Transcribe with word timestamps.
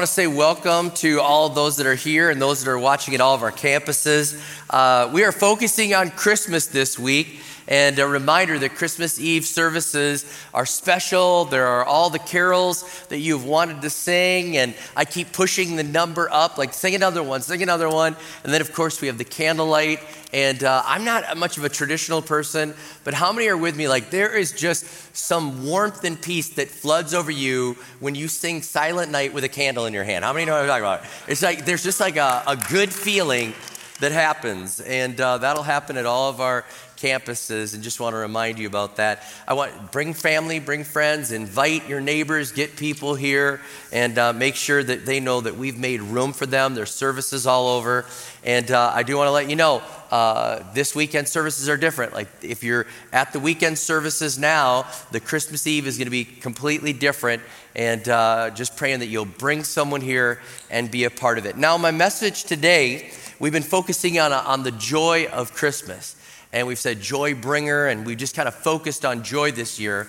Want 0.00 0.08
to 0.08 0.14
say 0.14 0.26
welcome 0.26 0.92
to 0.92 1.20
all 1.20 1.50
those 1.50 1.76
that 1.76 1.86
are 1.86 1.94
here 1.94 2.30
and 2.30 2.40
those 2.40 2.64
that 2.64 2.70
are 2.70 2.78
watching 2.78 3.14
at 3.14 3.20
all 3.20 3.34
of 3.34 3.42
our 3.42 3.52
campuses. 3.52 4.40
Uh, 4.70 5.10
we 5.12 5.24
are 5.24 5.30
focusing 5.30 5.92
on 5.92 6.08
Christmas 6.08 6.68
this 6.68 6.98
week. 6.98 7.38
And 7.70 8.00
a 8.00 8.06
reminder 8.06 8.58
that 8.58 8.74
Christmas 8.74 9.20
Eve 9.20 9.44
services 9.44 10.26
are 10.52 10.66
special. 10.66 11.44
There 11.44 11.68
are 11.68 11.84
all 11.84 12.10
the 12.10 12.18
carols 12.18 12.82
that 13.10 13.18
you've 13.18 13.44
wanted 13.44 13.80
to 13.82 13.90
sing. 13.90 14.56
And 14.56 14.74
I 14.96 15.04
keep 15.04 15.32
pushing 15.32 15.76
the 15.76 15.84
number 15.84 16.28
up, 16.32 16.58
like 16.58 16.74
sing 16.74 16.96
another 16.96 17.22
one, 17.22 17.42
sing 17.42 17.62
another 17.62 17.88
one. 17.88 18.16
And 18.42 18.52
then, 18.52 18.60
of 18.60 18.72
course, 18.72 19.00
we 19.00 19.06
have 19.06 19.18
the 19.18 19.24
candlelight. 19.24 20.00
And 20.32 20.64
uh, 20.64 20.82
I'm 20.84 21.04
not 21.04 21.36
much 21.36 21.58
of 21.58 21.64
a 21.64 21.68
traditional 21.68 22.22
person, 22.22 22.74
but 23.04 23.14
how 23.14 23.32
many 23.32 23.46
are 23.48 23.56
with 23.56 23.76
me? 23.76 23.88
Like, 23.88 24.10
there 24.10 24.36
is 24.36 24.52
just 24.52 24.84
some 25.16 25.64
warmth 25.64 26.02
and 26.02 26.20
peace 26.20 26.50
that 26.50 26.68
floods 26.68 27.14
over 27.14 27.30
you 27.30 27.76
when 28.00 28.16
you 28.16 28.26
sing 28.26 28.62
Silent 28.62 29.12
Night 29.12 29.32
with 29.32 29.44
a 29.44 29.48
candle 29.48 29.86
in 29.86 29.94
your 29.94 30.04
hand. 30.04 30.24
How 30.24 30.32
many 30.32 30.44
know 30.44 30.52
what 30.52 30.62
I'm 30.62 30.66
talking 30.66 30.82
about? 30.82 31.04
It's 31.28 31.42
like 31.42 31.64
there's 31.64 31.84
just 31.84 32.00
like 32.00 32.16
a, 32.16 32.42
a 32.48 32.56
good 32.56 32.92
feeling 32.92 33.54
that 34.00 34.12
happens. 34.12 34.80
And 34.80 35.20
uh, 35.20 35.38
that'll 35.38 35.62
happen 35.62 35.96
at 35.96 36.06
all 36.06 36.30
of 36.30 36.40
our 36.40 36.64
campuses 37.00 37.74
and 37.74 37.82
just 37.82 37.98
want 37.98 38.12
to 38.12 38.18
remind 38.18 38.58
you 38.58 38.66
about 38.66 38.96
that. 38.96 39.22
I 39.48 39.54
want 39.54 39.90
bring 39.90 40.12
family, 40.12 40.60
bring 40.60 40.84
friends, 40.84 41.32
invite 41.32 41.88
your 41.88 42.00
neighbors, 42.00 42.52
get 42.52 42.76
people 42.76 43.14
here, 43.14 43.60
and 43.92 44.18
uh, 44.18 44.32
make 44.32 44.54
sure 44.54 44.82
that 44.82 45.06
they 45.06 45.18
know 45.18 45.40
that 45.40 45.56
we've 45.56 45.78
made 45.78 46.02
room 46.02 46.32
for 46.32 46.46
them. 46.46 46.74
There's 46.74 46.94
services 46.94 47.46
all 47.46 47.68
over, 47.68 48.04
and 48.44 48.70
uh, 48.70 48.92
I 48.94 49.02
do 49.02 49.16
want 49.16 49.28
to 49.28 49.32
let 49.32 49.48
you 49.48 49.56
know 49.56 49.82
uh, 50.10 50.72
this 50.74 50.94
weekend 50.94 51.28
services 51.28 51.68
are 51.68 51.76
different. 51.76 52.12
Like 52.12 52.28
if 52.42 52.62
you're 52.62 52.86
at 53.12 53.32
the 53.32 53.40
weekend 53.40 53.78
services 53.78 54.38
now, 54.38 54.86
the 55.12 55.20
Christmas 55.20 55.66
Eve 55.66 55.86
is 55.86 55.96
going 55.96 56.06
to 56.06 56.10
be 56.10 56.24
completely 56.24 56.92
different. 56.92 57.42
And 57.76 58.08
uh, 58.08 58.50
just 58.50 58.76
praying 58.76 58.98
that 58.98 59.06
you'll 59.06 59.24
bring 59.24 59.62
someone 59.62 60.00
here 60.00 60.40
and 60.70 60.90
be 60.90 61.04
a 61.04 61.10
part 61.10 61.38
of 61.38 61.46
it. 61.46 61.56
Now, 61.56 61.78
my 61.78 61.92
message 61.92 62.42
today, 62.44 63.12
we've 63.38 63.52
been 63.52 63.62
focusing 63.62 64.18
on, 64.18 64.32
on 64.32 64.64
the 64.64 64.72
joy 64.72 65.26
of 65.26 65.52
Christmas 65.52 66.16
and 66.52 66.66
we've 66.66 66.78
said 66.78 67.00
joy 67.00 67.34
bringer, 67.34 67.86
and 67.86 68.06
we've 68.06 68.18
just 68.18 68.34
kind 68.34 68.48
of 68.48 68.54
focused 68.54 69.04
on 69.04 69.22
joy 69.22 69.52
this 69.52 69.78
year. 69.78 70.08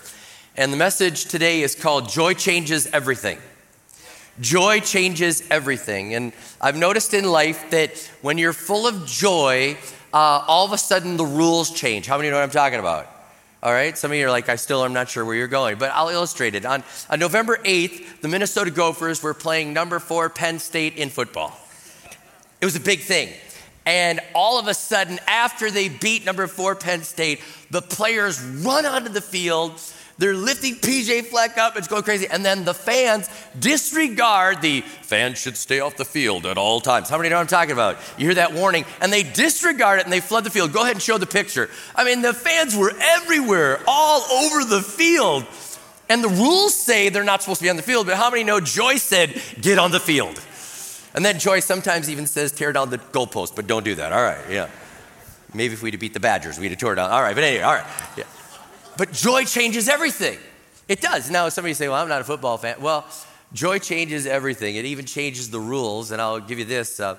And 0.57 0.73
the 0.73 0.77
message 0.77 1.25
today 1.25 1.61
is 1.61 1.75
called 1.75 2.09
Joy 2.09 2.33
Changes 2.33 2.87
Everything. 2.87 3.37
Joy 4.39 4.79
changes 4.79 5.43
everything. 5.51 6.15
And 6.15 6.33
I've 6.59 6.77
noticed 6.77 7.13
in 7.13 7.25
life 7.25 7.69
that 7.71 7.97
when 8.21 8.37
you're 8.37 8.53
full 8.53 8.87
of 8.87 9.05
joy, 9.05 9.77
uh, 10.13 10.17
all 10.47 10.65
of 10.65 10.71
a 10.71 10.77
sudden 10.77 11.17
the 11.17 11.25
rules 11.25 11.71
change. 11.71 12.07
How 12.07 12.17
many 12.17 12.29
know 12.29 12.37
what 12.37 12.43
I'm 12.43 12.49
talking 12.49 12.79
about? 12.79 13.07
All 13.63 13.71
right, 13.71 13.95
some 13.95 14.09
of 14.09 14.17
you 14.17 14.25
are 14.25 14.31
like, 14.31 14.49
I 14.49 14.55
still 14.55 14.83
am 14.83 14.93
not 14.93 15.07
sure 15.07 15.23
where 15.23 15.35
you're 15.35 15.47
going, 15.47 15.77
but 15.77 15.91
I'll 15.93 16.09
illustrate 16.09 16.55
it. 16.55 16.65
On, 16.65 16.83
on 17.11 17.19
November 17.19 17.57
8th, 17.57 18.21
the 18.21 18.27
Minnesota 18.27 18.71
Gophers 18.71 19.21
were 19.21 19.35
playing 19.35 19.73
number 19.73 19.99
four 19.99 20.29
Penn 20.29 20.57
State 20.57 20.95
in 20.95 21.09
football. 21.09 21.55
It 22.59 22.65
was 22.65 22.75
a 22.75 22.79
big 22.79 23.01
thing. 23.01 23.29
And 23.85 24.19
all 24.35 24.59
of 24.59 24.67
a 24.67 24.73
sudden, 24.73 25.19
after 25.27 25.71
they 25.71 25.89
beat 25.89 26.25
number 26.25 26.47
four 26.47 26.75
Penn 26.75 27.01
State, 27.03 27.41
the 27.71 27.81
players 27.81 28.41
run 28.41 28.85
onto 28.85 29.09
the 29.09 29.21
field. 29.21 29.79
They're 30.19 30.35
lifting 30.35 30.75
PJ 30.75 31.25
Fleck 31.25 31.57
up. 31.57 31.75
It's 31.77 31.87
going 31.87 32.03
crazy. 32.03 32.27
And 32.27 32.45
then 32.45 32.63
the 32.63 32.75
fans 32.75 33.27
disregard 33.59 34.61
the 34.61 34.81
fans 34.81 35.39
should 35.39 35.57
stay 35.57 35.79
off 35.79 35.97
the 35.97 36.05
field 36.05 36.45
at 36.45 36.59
all 36.59 36.79
times. 36.79 37.09
How 37.09 37.17
many 37.17 37.29
know 37.29 37.37
I'm 37.37 37.47
talking 37.47 37.71
about? 37.71 37.97
You 38.19 38.27
hear 38.27 38.35
that 38.35 38.53
warning, 38.53 38.85
and 39.01 39.11
they 39.11 39.23
disregard 39.23 39.99
it 39.99 40.05
and 40.05 40.13
they 40.13 40.19
flood 40.19 40.43
the 40.43 40.51
field. 40.51 40.73
Go 40.73 40.83
ahead 40.83 40.93
and 40.93 41.01
show 41.01 41.17
the 41.17 41.25
picture. 41.25 41.71
I 41.95 42.03
mean, 42.03 42.21
the 42.21 42.33
fans 42.33 42.75
were 42.75 42.93
everywhere, 42.99 43.81
all 43.87 44.21
over 44.21 44.63
the 44.63 44.81
field. 44.81 45.47
And 46.07 46.23
the 46.23 46.29
rules 46.29 46.75
say 46.75 47.09
they're 47.09 47.23
not 47.23 47.41
supposed 47.41 47.61
to 47.61 47.63
be 47.63 47.69
on 47.71 47.77
the 47.77 47.81
field, 47.81 48.05
but 48.05 48.17
how 48.17 48.29
many 48.29 48.43
know 48.43 48.59
Joyce 48.59 49.01
said, 49.01 49.41
get 49.59 49.79
on 49.79 49.89
the 49.91 49.99
field? 49.99 50.39
And 51.13 51.25
then 51.25 51.39
Joy 51.39 51.59
sometimes 51.59 52.09
even 52.09 52.25
says, 52.25 52.51
tear 52.51 52.71
down 52.71 52.89
the 52.89 52.97
goalpost, 52.97 53.55
but 53.55 53.67
don't 53.67 53.83
do 53.83 53.95
that. 53.95 54.13
All 54.13 54.23
right, 54.23 54.39
yeah. 54.49 54.69
Maybe 55.53 55.73
if 55.73 55.83
we'd 55.83 55.93
have 55.93 55.99
beat 55.99 56.13
the 56.13 56.19
Badgers, 56.21 56.57
we'd 56.57 56.69
have 56.69 56.79
tore 56.79 56.95
down. 56.95 57.11
All 57.11 57.21
right, 57.21 57.35
but 57.35 57.43
anyway, 57.43 57.63
all 57.63 57.73
right. 57.73 57.85
Yeah. 58.15 58.23
But 58.97 59.11
joy 59.11 59.43
changes 59.43 59.89
everything. 59.89 60.39
It 60.87 61.01
does. 61.01 61.29
Now, 61.29 61.49
somebody 61.49 61.73
say, 61.73 61.87
well, 61.87 62.01
I'm 62.01 62.09
not 62.09 62.21
a 62.21 62.23
football 62.23 62.57
fan. 62.57 62.81
Well, 62.81 63.05
joy 63.53 63.79
changes 63.79 64.25
everything. 64.25 64.75
It 64.75 64.85
even 64.85 65.05
changes 65.05 65.49
the 65.49 65.59
rules. 65.59 66.11
And 66.11 66.21
I'll 66.21 66.39
give 66.39 66.59
you 66.59 66.65
this. 66.65 66.99
Uh, 66.99 67.17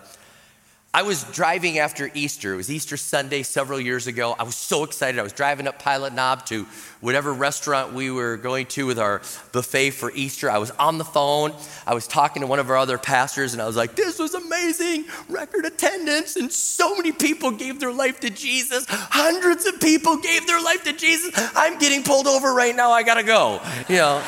I 0.94 1.04
was 1.04 1.24
driving 1.24 1.78
after 1.78 2.10
Easter. 2.12 2.52
It 2.52 2.58
was 2.58 2.70
Easter 2.70 2.98
Sunday 2.98 3.44
several 3.44 3.80
years 3.80 4.06
ago. 4.06 4.36
I 4.38 4.42
was 4.42 4.54
so 4.54 4.84
excited. 4.84 5.18
I 5.18 5.22
was 5.22 5.32
driving 5.32 5.66
up 5.66 5.78
Pilot 5.78 6.12
Knob 6.12 6.44
to 6.46 6.64
whatever 7.00 7.32
restaurant 7.32 7.94
we 7.94 8.10
were 8.10 8.36
going 8.36 8.66
to 8.66 8.84
with 8.84 8.98
our 8.98 9.22
buffet 9.52 9.92
for 9.92 10.12
Easter. 10.12 10.50
I 10.50 10.58
was 10.58 10.70
on 10.72 10.98
the 10.98 11.04
phone. 11.04 11.54
I 11.86 11.94
was 11.94 12.06
talking 12.06 12.42
to 12.42 12.46
one 12.46 12.58
of 12.58 12.68
our 12.68 12.76
other 12.76 12.98
pastors, 12.98 13.54
and 13.54 13.62
I 13.62 13.66
was 13.66 13.74
like, 13.74 13.96
This 13.96 14.18
was 14.18 14.34
amazing. 14.34 15.06
Record 15.30 15.64
attendance, 15.64 16.36
and 16.36 16.52
so 16.52 16.94
many 16.94 17.10
people 17.10 17.52
gave 17.52 17.80
their 17.80 17.92
life 17.92 18.20
to 18.20 18.28
Jesus. 18.28 18.84
Hundreds 18.88 19.64
of 19.64 19.80
people 19.80 20.18
gave 20.18 20.46
their 20.46 20.62
life 20.62 20.84
to 20.84 20.92
Jesus. 20.92 21.32
I'm 21.56 21.78
getting 21.78 22.02
pulled 22.02 22.26
over 22.26 22.52
right 22.52 22.76
now. 22.76 22.90
I 22.90 23.02
got 23.02 23.14
to 23.14 23.22
go. 23.22 23.62
You 23.88 23.96
know. 23.96 24.22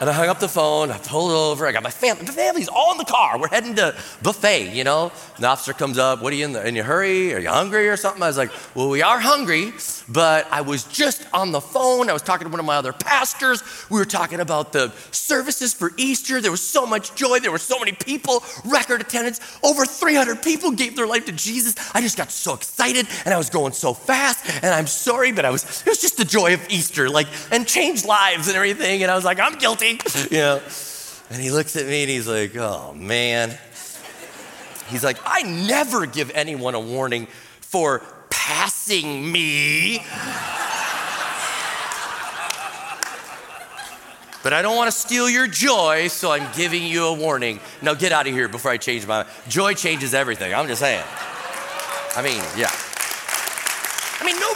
And 0.00 0.10
I 0.10 0.12
hung 0.12 0.28
up 0.28 0.40
the 0.40 0.48
phone, 0.48 0.90
I 0.90 0.98
pulled 0.98 1.30
over, 1.30 1.68
I 1.68 1.72
got 1.72 1.84
my 1.84 1.90
family, 1.90 2.24
my 2.24 2.32
family's 2.32 2.68
all 2.68 2.90
in 2.90 2.98
the 2.98 3.04
car. 3.04 3.38
We're 3.38 3.48
heading 3.48 3.76
to 3.76 3.94
buffet, 4.22 4.74
you 4.74 4.82
know. 4.82 5.12
The 5.38 5.46
officer 5.46 5.72
comes 5.72 5.98
up, 5.98 6.20
what 6.20 6.32
are 6.32 6.36
you 6.36 6.44
in, 6.46 6.52
the, 6.52 6.66
in 6.66 6.74
your 6.74 6.84
hurry? 6.84 7.32
Are 7.32 7.38
you 7.38 7.48
hungry 7.48 7.88
or 7.88 7.96
something? 7.96 8.20
I 8.20 8.26
was 8.26 8.36
like, 8.36 8.50
well, 8.74 8.88
we 8.88 9.02
are 9.02 9.20
hungry, 9.20 9.72
but 10.08 10.48
I 10.50 10.62
was 10.62 10.82
just 10.84 11.24
on 11.32 11.52
the 11.52 11.60
phone. 11.60 12.10
I 12.10 12.12
was 12.12 12.22
talking 12.22 12.44
to 12.46 12.50
one 12.50 12.58
of 12.58 12.66
my 12.66 12.76
other 12.76 12.92
pastors. 12.92 13.62
We 13.88 13.98
were 13.98 14.04
talking 14.04 14.40
about 14.40 14.72
the 14.72 14.92
services 15.12 15.72
for 15.72 15.92
Easter. 15.96 16.40
There 16.40 16.50
was 16.50 16.62
so 16.62 16.86
much 16.86 17.14
joy. 17.14 17.38
There 17.38 17.52
were 17.52 17.58
so 17.58 17.78
many 17.78 17.92
people, 17.92 18.42
record 18.64 19.00
attendance. 19.00 19.40
Over 19.62 19.86
300 19.86 20.42
people 20.42 20.72
gave 20.72 20.96
their 20.96 21.06
life 21.06 21.26
to 21.26 21.32
Jesus. 21.32 21.76
I 21.94 22.00
just 22.00 22.16
got 22.16 22.32
so 22.32 22.54
excited 22.54 23.06
and 23.24 23.32
I 23.32 23.38
was 23.38 23.48
going 23.48 23.72
so 23.72 23.94
fast. 23.94 24.44
And 24.64 24.74
I'm 24.74 24.88
sorry, 24.88 25.30
but 25.30 25.44
I 25.44 25.50
was, 25.50 25.82
it 25.82 25.88
was 25.88 26.00
just 26.00 26.16
the 26.16 26.24
joy 26.24 26.54
of 26.54 26.68
Easter, 26.68 27.08
like, 27.08 27.28
and 27.52 27.64
changed 27.64 28.04
lives 28.04 28.48
and 28.48 28.56
everything. 28.56 29.02
And 29.02 29.10
I 29.10 29.14
was 29.14 29.24
like, 29.24 29.38
I'm 29.38 29.56
guilty. 29.56 29.83
you 30.30 30.38
know. 30.38 30.60
And 31.30 31.42
he 31.42 31.50
looks 31.50 31.76
at 31.76 31.86
me 31.86 32.02
and 32.02 32.10
he's 32.10 32.28
like, 32.28 32.56
oh 32.56 32.92
man. 32.94 33.56
He's 34.88 35.02
like, 35.02 35.18
I 35.24 35.42
never 35.42 36.06
give 36.06 36.30
anyone 36.34 36.74
a 36.74 36.80
warning 36.80 37.26
for 37.60 38.02
passing 38.28 39.32
me. 39.32 39.96
but 44.42 44.52
I 44.52 44.60
don't 44.60 44.76
want 44.76 44.92
to 44.92 44.96
steal 44.96 45.30
your 45.30 45.46
joy, 45.46 46.08
so 46.08 46.30
I'm 46.32 46.52
giving 46.54 46.82
you 46.82 47.06
a 47.06 47.14
warning. 47.14 47.60
Now 47.80 47.94
get 47.94 48.12
out 48.12 48.26
of 48.26 48.34
here 48.34 48.48
before 48.48 48.70
I 48.70 48.76
change 48.76 49.06
my 49.06 49.22
mind. 49.22 49.28
Joy 49.48 49.72
changes 49.72 50.12
everything. 50.12 50.52
I'm 50.52 50.66
just 50.68 50.80
saying. 50.80 51.04
I 52.16 52.22
mean, 52.22 52.42
yeah. 52.56 52.70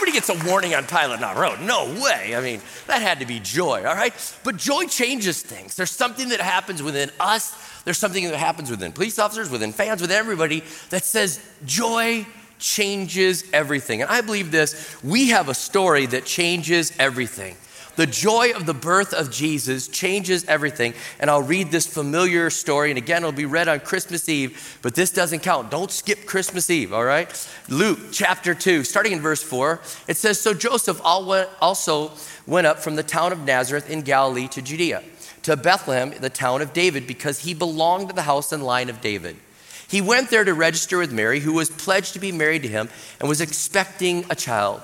Nobody 0.09 0.27
gets 0.27 0.43
a 0.43 0.49
warning 0.49 0.73
on 0.73 0.85
Pilot 0.85 1.19
Knob 1.19 1.37
Road. 1.37 1.61
No 1.61 1.85
way. 2.01 2.35
I 2.35 2.41
mean, 2.41 2.61
that 2.87 2.99
had 2.99 3.19
to 3.19 3.27
be 3.27 3.39
joy, 3.39 3.83
all 3.85 3.93
right? 3.93 4.11
But 4.43 4.57
joy 4.57 4.85
changes 4.85 5.43
things. 5.43 5.75
There's 5.75 5.91
something 5.91 6.29
that 6.29 6.41
happens 6.41 6.81
within 6.81 7.11
us, 7.19 7.55
there's 7.83 7.99
something 7.99 8.23
that 8.23 8.35
happens 8.35 8.71
within 8.71 8.91
police 8.91 9.19
officers, 9.19 9.51
within 9.51 9.71
fans, 9.71 10.01
with 10.01 10.09
everybody 10.09 10.63
that 10.89 11.03
says 11.03 11.39
joy 11.63 12.25
changes 12.57 13.43
everything. 13.53 14.01
And 14.01 14.09
I 14.09 14.21
believe 14.21 14.49
this 14.49 14.97
we 15.03 15.29
have 15.29 15.47
a 15.47 15.53
story 15.53 16.07
that 16.07 16.25
changes 16.25 16.91
everything. 16.97 17.55
The 17.99 18.07
joy 18.07 18.51
of 18.51 18.65
the 18.65 18.73
birth 18.73 19.13
of 19.13 19.29
Jesus 19.29 19.89
changes 19.89 20.45
everything. 20.45 20.93
And 21.19 21.29
I'll 21.29 21.41
read 21.41 21.69
this 21.69 21.85
familiar 21.85 22.49
story. 22.49 22.91
And 22.91 22.97
again, 22.97 23.23
it'll 23.23 23.33
be 23.33 23.43
read 23.43 23.67
on 23.67 23.81
Christmas 23.81 24.29
Eve, 24.29 24.79
but 24.81 24.95
this 24.95 25.11
doesn't 25.11 25.41
count. 25.41 25.69
Don't 25.69 25.91
skip 25.91 26.25
Christmas 26.25 26.69
Eve, 26.69 26.93
all 26.93 27.03
right? 27.03 27.27
Luke 27.67 27.99
chapter 28.13 28.55
2, 28.55 28.85
starting 28.85 29.11
in 29.11 29.19
verse 29.19 29.43
4, 29.43 29.81
it 30.07 30.15
says 30.15 30.39
So 30.39 30.53
Joseph 30.53 31.01
also 31.03 32.11
went 32.47 32.67
up 32.67 32.79
from 32.79 32.95
the 32.95 33.03
town 33.03 33.33
of 33.33 33.41
Nazareth 33.41 33.89
in 33.89 34.03
Galilee 34.03 34.47
to 34.47 34.61
Judea, 34.61 35.03
to 35.43 35.57
Bethlehem, 35.57 36.13
the 36.21 36.29
town 36.29 36.61
of 36.61 36.71
David, 36.71 37.05
because 37.05 37.39
he 37.39 37.53
belonged 37.53 38.07
to 38.07 38.15
the 38.15 38.21
house 38.21 38.53
and 38.53 38.63
line 38.63 38.89
of 38.89 39.01
David. 39.01 39.35
He 39.89 39.99
went 39.99 40.29
there 40.29 40.45
to 40.45 40.53
register 40.53 40.99
with 40.99 41.11
Mary, 41.11 41.41
who 41.41 41.51
was 41.51 41.69
pledged 41.69 42.13
to 42.13 42.19
be 42.19 42.31
married 42.31 42.61
to 42.61 42.69
him 42.69 42.87
and 43.19 43.27
was 43.27 43.41
expecting 43.41 44.23
a 44.29 44.35
child. 44.35 44.83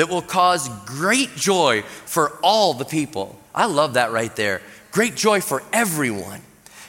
that 0.00 0.08
will 0.08 0.22
cause 0.22 0.70
great 0.86 1.36
joy 1.36 1.82
for 1.82 2.38
all 2.42 2.72
the 2.72 2.86
people. 2.86 3.38
I 3.54 3.66
love 3.66 3.94
that 3.94 4.12
right 4.12 4.34
there. 4.34 4.62
Great 4.92 5.14
joy 5.14 5.42
for 5.42 5.62
everyone. 5.74 6.40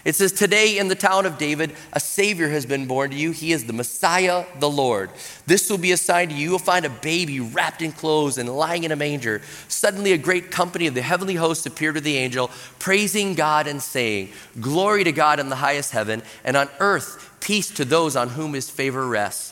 It 0.05 0.15
says, 0.15 0.31
Today 0.31 0.77
in 0.77 0.87
the 0.87 0.95
town 0.95 1.25
of 1.25 1.37
David, 1.37 1.75
a 1.91 1.99
Savior 1.99 2.47
has 2.47 2.65
been 2.65 2.85
born 2.85 3.09
to 3.09 3.17
you. 3.17 3.31
He 3.31 3.51
is 3.51 3.65
the 3.65 3.73
Messiah, 3.73 4.45
the 4.61 4.69
Lord. 4.69 5.09
This 5.45 5.69
will 5.69 5.77
be 5.77 5.91
a 5.91 5.97
sign 5.97 6.29
to 6.29 6.33
you. 6.33 6.41
You 6.41 6.51
will 6.51 6.59
find 6.59 6.85
a 6.85 6.89
baby 6.89 7.41
wrapped 7.41 7.81
in 7.81 7.91
clothes 7.91 8.37
and 8.37 8.47
lying 8.47 8.85
in 8.85 8.93
a 8.93 8.95
manger. 8.95 9.41
Suddenly, 9.67 10.13
a 10.13 10.17
great 10.17 10.49
company 10.49 10.87
of 10.87 10.93
the 10.93 11.01
heavenly 11.01 11.35
hosts 11.35 11.65
appeared 11.65 11.95
with 11.95 12.05
the 12.05 12.15
angel, 12.15 12.49
praising 12.79 13.35
God 13.35 13.67
and 13.67 13.81
saying, 13.81 14.29
Glory 14.61 15.03
to 15.03 15.11
God 15.11 15.41
in 15.41 15.49
the 15.49 15.57
highest 15.57 15.91
heaven, 15.91 16.23
and 16.45 16.55
on 16.55 16.69
earth, 16.79 17.29
peace 17.41 17.71
to 17.71 17.83
those 17.83 18.15
on 18.15 18.29
whom 18.29 18.53
his 18.53 18.69
favor 18.69 19.05
rests. 19.05 19.51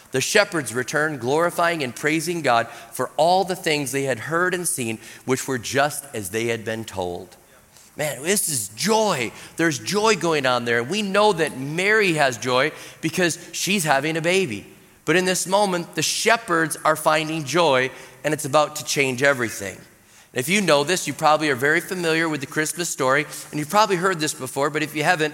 The 0.11 0.21
shepherds 0.21 0.73
returned, 0.73 1.19
glorifying 1.19 1.83
and 1.83 1.95
praising 1.95 2.41
God 2.41 2.67
for 2.67 3.09
all 3.17 3.43
the 3.43 3.55
things 3.55 3.91
they 3.91 4.03
had 4.03 4.19
heard 4.19 4.53
and 4.53 4.67
seen, 4.67 4.99
which 5.25 5.47
were 5.47 5.57
just 5.57 6.05
as 6.13 6.29
they 6.29 6.47
had 6.47 6.65
been 6.65 6.83
told. 6.83 7.37
Man, 7.97 8.23
this 8.23 8.49
is 8.49 8.69
joy. 8.69 9.31
There's 9.57 9.79
joy 9.79 10.15
going 10.15 10.45
on 10.45 10.65
there. 10.65 10.83
We 10.83 11.01
know 11.01 11.33
that 11.33 11.57
Mary 11.57 12.13
has 12.13 12.37
joy 12.37 12.71
because 13.01 13.37
she's 13.51 13.83
having 13.83 14.17
a 14.17 14.21
baby. 14.21 14.65
But 15.05 15.15
in 15.15 15.25
this 15.25 15.47
moment, 15.47 15.95
the 15.95 16.01
shepherds 16.01 16.77
are 16.85 16.95
finding 16.95 17.43
joy, 17.43 17.91
and 18.23 18.33
it's 18.33 18.45
about 18.45 18.77
to 18.77 18.85
change 18.85 19.23
everything. 19.23 19.77
If 20.33 20.47
you 20.47 20.61
know 20.61 20.83
this, 20.83 21.07
you 21.07 21.13
probably 21.13 21.49
are 21.49 21.55
very 21.55 21.81
familiar 21.81 22.29
with 22.29 22.39
the 22.39 22.47
Christmas 22.47 22.89
story, 22.89 23.25
and 23.49 23.59
you've 23.59 23.69
probably 23.69 23.97
heard 23.97 24.19
this 24.19 24.33
before, 24.33 24.69
but 24.69 24.83
if 24.83 24.95
you 24.95 25.03
haven't, 25.03 25.33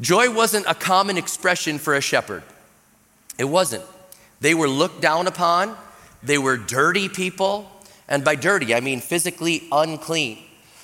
joy 0.00 0.32
wasn't 0.32 0.66
a 0.66 0.74
common 0.74 1.16
expression 1.16 1.78
for 1.78 1.94
a 1.94 2.00
shepherd. 2.00 2.42
It 3.38 3.44
wasn't. 3.44 3.84
They 4.40 4.54
were 4.54 4.68
looked 4.68 5.00
down 5.00 5.26
upon, 5.26 5.76
they 6.22 6.38
were 6.38 6.56
dirty 6.56 7.08
people, 7.08 7.70
and 8.08 8.24
by 8.24 8.34
dirty, 8.34 8.74
I 8.74 8.80
mean 8.80 9.00
physically 9.00 9.64
unclean. 9.72 10.38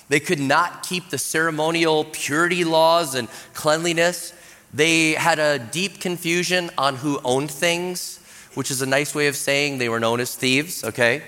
They 0.09 0.19
could 0.19 0.39
not 0.39 0.83
keep 0.83 1.09
the 1.09 1.17
ceremonial 1.17 2.05
purity 2.05 2.63
laws 2.63 3.15
and 3.15 3.27
cleanliness. 3.53 4.33
They 4.73 5.13
had 5.13 5.39
a 5.39 5.59
deep 5.59 5.99
confusion 5.99 6.69
on 6.77 6.97
who 6.97 7.19
owned 7.23 7.51
things, 7.51 8.19
which 8.53 8.69
is 8.69 8.81
a 8.81 8.85
nice 8.85 9.15
way 9.15 9.27
of 9.27 9.35
saying 9.35 9.77
they 9.77 9.89
were 9.89 9.99
known 9.99 10.19
as 10.19 10.35
thieves, 10.35 10.83
okay? 10.83 11.23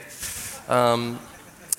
Um, 0.68 1.20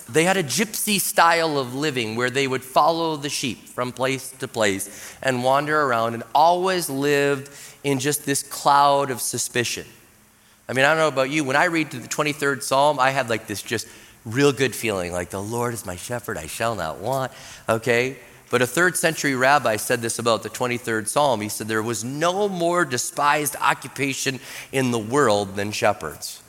they 0.09 0.23
had 0.23 0.37
a 0.37 0.43
gypsy 0.43 0.99
style 0.99 1.57
of 1.59 1.75
living 1.75 2.15
where 2.15 2.29
they 2.29 2.47
would 2.47 2.63
follow 2.63 3.17
the 3.17 3.29
sheep 3.29 3.67
from 3.67 3.91
place 3.91 4.31
to 4.39 4.47
place 4.47 5.15
and 5.21 5.43
wander 5.43 5.81
around 5.81 6.13
and 6.13 6.23
always 6.33 6.89
lived 6.89 7.49
in 7.83 7.99
just 7.99 8.25
this 8.25 8.41
cloud 8.41 9.11
of 9.11 9.21
suspicion. 9.21 9.85
I 10.69 10.73
mean, 10.73 10.85
I 10.85 10.89
don't 10.89 10.97
know 10.97 11.07
about 11.07 11.29
you. 11.29 11.43
When 11.43 11.55
I 11.55 11.65
read 11.65 11.91
the 11.91 11.99
23rd 11.99 12.61
Psalm, 12.61 12.99
I 12.99 13.11
have 13.11 13.29
like 13.29 13.47
this 13.47 13.61
just 13.61 13.87
real 14.25 14.51
good 14.51 14.75
feeling 14.75 15.13
like 15.13 15.29
the 15.29 15.41
Lord 15.41 15.73
is 15.73 15.85
my 15.85 15.95
shepherd, 15.95 16.37
I 16.37 16.47
shall 16.47 16.75
not 16.75 16.99
want. 16.99 17.31
Okay? 17.69 18.17
But 18.49 18.61
a 18.61 18.67
third 18.67 18.95
century 18.95 19.35
rabbi 19.35 19.75
said 19.75 20.01
this 20.01 20.19
about 20.19 20.43
the 20.43 20.49
23rd 20.49 21.07
Psalm. 21.07 21.41
He 21.41 21.49
said, 21.49 21.67
There 21.67 21.83
was 21.83 22.03
no 22.03 22.47
more 22.47 22.85
despised 22.85 23.55
occupation 23.59 24.39
in 24.71 24.91
the 24.91 24.99
world 24.99 25.55
than 25.55 25.71
shepherds. 25.71 26.41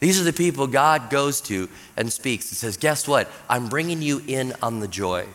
These 0.00 0.20
are 0.20 0.24
the 0.24 0.32
people 0.32 0.66
God 0.66 1.10
goes 1.10 1.40
to 1.42 1.68
and 1.96 2.12
speaks 2.12 2.50
and 2.50 2.56
says, 2.56 2.76
Guess 2.76 3.08
what? 3.08 3.30
I'm 3.48 3.68
bringing 3.68 4.00
you 4.00 4.22
in 4.26 4.54
on 4.62 4.80
the 4.80 4.88
joy. 4.88 5.26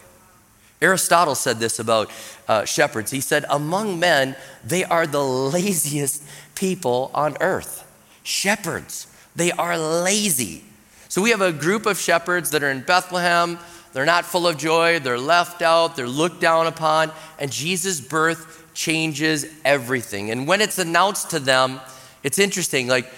Aristotle 0.81 1.35
said 1.35 1.59
this 1.59 1.79
about 1.79 2.11
uh, 2.47 2.65
shepherds. 2.65 3.11
He 3.11 3.21
said, 3.21 3.45
Among 3.49 3.99
men, 3.99 4.35
they 4.65 4.83
are 4.83 5.07
the 5.07 5.23
laziest 5.23 6.23
people 6.55 7.11
on 7.13 7.37
earth. 7.41 7.89
Shepherds, 8.23 9.07
they 9.35 9.51
are 9.51 9.77
lazy. 9.77 10.63
So 11.09 11.21
we 11.21 11.31
have 11.31 11.41
a 11.41 11.51
group 11.51 11.85
of 11.85 11.99
shepherds 11.99 12.51
that 12.51 12.63
are 12.63 12.71
in 12.71 12.81
Bethlehem. 12.81 13.59
They're 13.93 14.05
not 14.05 14.25
full 14.25 14.47
of 14.47 14.57
joy, 14.57 14.99
they're 14.99 15.19
left 15.19 15.61
out, 15.61 15.95
they're 15.95 16.07
looked 16.07 16.41
down 16.41 16.65
upon, 16.65 17.11
and 17.37 17.51
Jesus' 17.51 18.01
birth 18.01 18.65
changes 18.73 19.45
everything. 19.63 20.31
And 20.31 20.47
when 20.47 20.61
it's 20.61 20.79
announced 20.79 21.29
to 21.29 21.39
them, 21.39 21.79
it's 22.23 22.39
interesting. 22.39 22.87
Like 22.87 23.11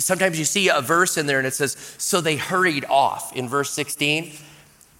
sometimes 0.00 0.38
you 0.38 0.44
see 0.44 0.68
a 0.68 0.82
verse 0.82 1.16
in 1.16 1.26
there 1.26 1.38
and 1.38 1.46
it 1.46 1.54
says, 1.54 1.76
So 1.96 2.20
they 2.20 2.36
hurried 2.36 2.84
off 2.90 3.34
in 3.34 3.48
verse 3.48 3.70
16. 3.70 4.32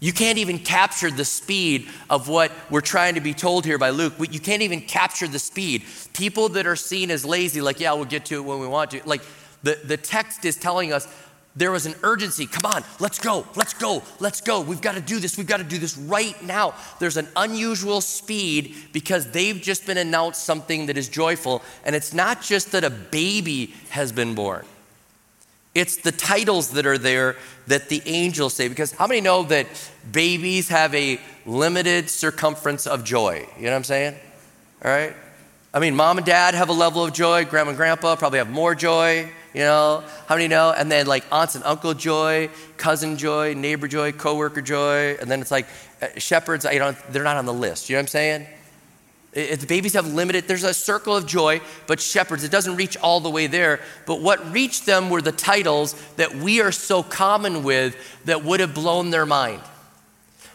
You 0.00 0.12
can't 0.12 0.39
even 0.39 0.61
capture 0.61 1.11
the 1.11 1.25
speed 1.25 1.89
of 2.09 2.29
what 2.29 2.53
we're 2.71 2.81
trying 2.81 3.15
to 3.15 3.21
be 3.21 3.35
told 3.35 3.65
here 3.65 3.79
by 3.79 3.91
Luke. 3.91 4.15
You 4.19 4.39
can't 4.39 4.62
even 4.62 4.81
capture 4.81 5.27
the 5.27 5.41
speed. 5.41 5.85
People 6.12 6.50
that 6.50 6.67
are 6.67 6.77
seen 6.77 7.11
as 7.11 7.25
lazy, 7.25 7.61
like, 7.61 7.81
yeah, 7.81 7.93
we'll 7.95 8.05
get 8.05 8.27
to 8.27 8.37
it 8.37 8.45
when 8.45 8.61
we 8.61 8.69
want 8.69 8.93
to. 8.93 9.00
Like, 9.05 9.23
the, 9.65 9.79
the 9.85 9.97
text 9.97 10.45
is 10.45 10.56
telling 10.56 10.93
us 10.93 11.09
there 11.56 11.73
was 11.73 11.87
an 11.87 11.95
urgency. 12.05 12.47
Come 12.47 12.71
on, 12.73 12.85
let's 13.00 13.19
go, 13.19 13.45
let's 13.56 13.75
go, 13.75 14.05
let's 14.21 14.41
go. 14.41 14.61
We've 14.61 14.81
got 14.81 14.95
to 14.95 15.00
do 15.00 15.19
this, 15.19 15.37
we've 15.37 15.49
got 15.49 15.56
to 15.56 15.65
do 15.65 15.79
this 15.79 15.97
right 15.99 16.41
now. 16.45 16.75
There's 17.00 17.17
an 17.17 17.27
unusual 17.35 18.00
speed 18.00 18.77
because 18.93 19.29
they've 19.33 19.61
just 19.61 19.85
been 19.85 19.99
announced 19.99 20.45
something 20.45 20.87
that 20.87 20.97
is 20.97 21.09
joyful. 21.09 21.62
And 21.85 21.97
it's 21.97 22.15
not 22.15 22.43
just 22.43 22.71
that 22.73 22.85
a 22.85 22.91
baby 22.91 23.75
has 23.91 24.12
been 24.12 24.37
born, 24.37 24.65
it's 25.78 25.96
the 25.96 26.12
titles 26.12 26.70
that 26.70 26.86
are 26.86 26.99
there 26.99 27.37
that 27.66 27.88
the 27.88 28.02
angels 28.06 28.54
say. 28.54 28.68
Because 28.68 28.92
how 28.92 29.06
many 29.06 29.20
know 29.20 29.42
that 29.44 29.66
babies 30.11 30.68
have 30.68 30.94
a 30.94 31.20
limited 31.47 32.11
circumference 32.11 32.87
of 32.87 33.04
joy? 33.04 33.47
You 33.56 33.64
know 33.64 33.70
what 33.70 33.76
I'm 33.76 33.85
saying? 33.85 34.14
All 34.85 34.90
right? 34.90 35.14
I 35.73 35.80
mean, 35.80 35.94
mom 35.94 36.18
and 36.18 36.26
dad 36.26 36.54
have 36.54 36.70
a 36.70 36.73
level 36.73 37.04
of 37.04 37.12
joy, 37.12 37.44
grandma 37.44 37.70
and 37.70 37.76
grandpa 37.76 38.16
probably 38.16 38.38
have 38.38 38.50
more 38.50 38.75
joy. 38.75 39.30
You 39.54 39.61
know, 39.61 40.02
how 40.26 40.35
many 40.35 40.49
know? 40.49 40.73
And 40.76 40.90
then 40.90 41.06
like 41.06 41.25
aunts 41.32 41.54
and 41.54 41.64
uncle 41.64 41.94
joy, 41.94 42.50
cousin 42.76 43.16
joy, 43.16 43.54
neighbor 43.54 43.88
joy, 43.88 44.12
coworker 44.12 44.62
joy, 44.62 45.16
and 45.20 45.30
then 45.30 45.40
it's 45.40 45.50
like 45.50 45.66
uh, 46.00 46.06
shepherds. 46.16 46.64
You 46.70 46.78
know, 46.78 46.92
they're 47.11 47.25
not 47.25 47.37
on 47.37 47.47
the 47.47 47.54
list. 47.54 47.88
You 47.88 47.97
know 47.97 47.99
what 47.99 48.04
I'm 48.04 48.08
saying? 48.08 48.47
If 49.32 49.61
the 49.61 49.66
babies 49.66 49.92
have 49.92 50.06
limited, 50.06 50.49
there's 50.49 50.64
a 50.64 50.73
circle 50.73 51.14
of 51.14 51.26
joy, 51.26 51.61
but 51.87 52.00
shepherds, 52.00 52.44
it 52.44 52.50
doesn't 52.50 52.76
reach 52.76 52.97
all 52.97 53.20
the 53.20 53.30
way 53.30 53.47
there. 53.47 53.80
But 54.06 54.20
what 54.20 54.52
reached 54.52 54.87
them 54.87 55.11
were 55.11 55.20
the 55.20 55.32
titles 55.32 55.94
that 56.16 56.35
we 56.35 56.61
are 56.61 56.73
so 56.73 57.02
common 57.02 57.62
with 57.62 57.97
that 58.25 58.42
would 58.42 58.61
have 58.61 58.75
blown 58.75 59.11
their 59.11 59.26
mind. 59.26 59.62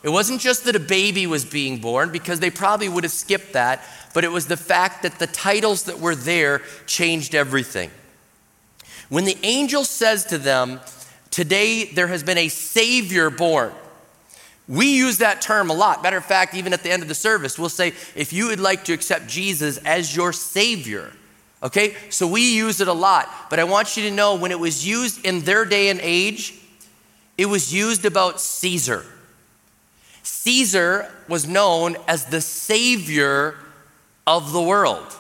It 0.02 0.10
wasn't 0.10 0.42
just 0.42 0.66
that 0.66 0.76
a 0.76 0.80
baby 0.80 1.28
was 1.28 1.46
being 1.46 1.78
born, 1.78 2.12
because 2.12 2.40
they 2.40 2.50
probably 2.50 2.90
would 2.90 3.04
have 3.04 3.14
skipped 3.14 3.54
that, 3.54 3.82
but 4.14 4.24
it 4.24 4.32
was 4.32 4.48
the 4.48 4.58
fact 4.58 5.04
that 5.04 5.20
the 5.20 5.28
titles 5.28 5.84
that 5.84 6.00
were 6.00 6.16
there 6.16 6.62
changed 6.86 7.36
everything. 7.36 7.90
When 9.08 9.26
the 9.26 9.38
angel 9.44 9.86
says 9.86 10.26
to 10.26 10.38
them, 10.38 10.82
Today 11.34 11.86
there 11.86 12.06
has 12.08 12.22
been 12.22 12.38
a 12.38 12.48
Savior 12.48 13.32
born, 13.32 13.72
we 14.68 14.96
use 14.96 15.18
that 15.18 15.42
term 15.42 15.70
a 15.70 15.74
lot. 15.74 16.04
Matter 16.04 16.18
of 16.18 16.26
fact, 16.26 16.56
even 16.56 16.74
at 16.74 16.84
the 16.84 16.92
end 16.92 17.02
of 17.02 17.10
the 17.10 17.16
service, 17.16 17.60
we'll 17.60 17.70
say, 17.70 17.90
if 18.16 18.32
you 18.32 18.48
would 18.48 18.60
like 18.60 18.86
to 18.86 18.94
accept 18.94 19.28
Jesus 19.28 19.78
as 19.80 20.16
your 20.16 20.32
Savior, 20.32 21.12
okay? 21.62 21.96
So 22.10 22.28
we 22.28 22.56
use 22.56 22.80
it 22.80 22.88
a 22.88 22.94
lot. 22.94 23.30
But 23.50 23.60
I 23.60 23.66
want 23.66 23.98
you 23.98 24.04
to 24.04 24.12
know 24.16 24.36
when 24.36 24.52
it 24.52 24.60
was 24.60 24.88
used 24.88 25.26
in 25.26 25.42
their 25.42 25.66
day 25.66 25.90
and 25.90 26.00
age, 26.02 26.54
it 27.38 27.48
was 27.48 27.74
used 27.74 28.06
about 28.06 28.40
Caesar. 28.40 29.06
Caesar 30.24 31.12
was 31.28 31.46
known 31.46 31.98
as 32.08 32.26
the 32.26 32.40
Savior 32.40 33.56
of 34.26 34.54
the 34.54 34.62
world. 34.62 35.14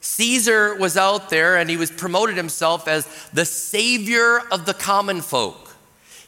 Caesar 0.00 0.74
was 0.76 0.96
out 0.96 1.28
there 1.28 1.56
and 1.56 1.68
he 1.68 1.76
was 1.76 1.90
promoted 1.90 2.36
himself 2.36 2.88
as 2.88 3.06
the 3.34 3.44
Savior 3.44 4.38
of 4.50 4.64
the 4.64 4.72
common 4.72 5.20
folk. 5.20 5.69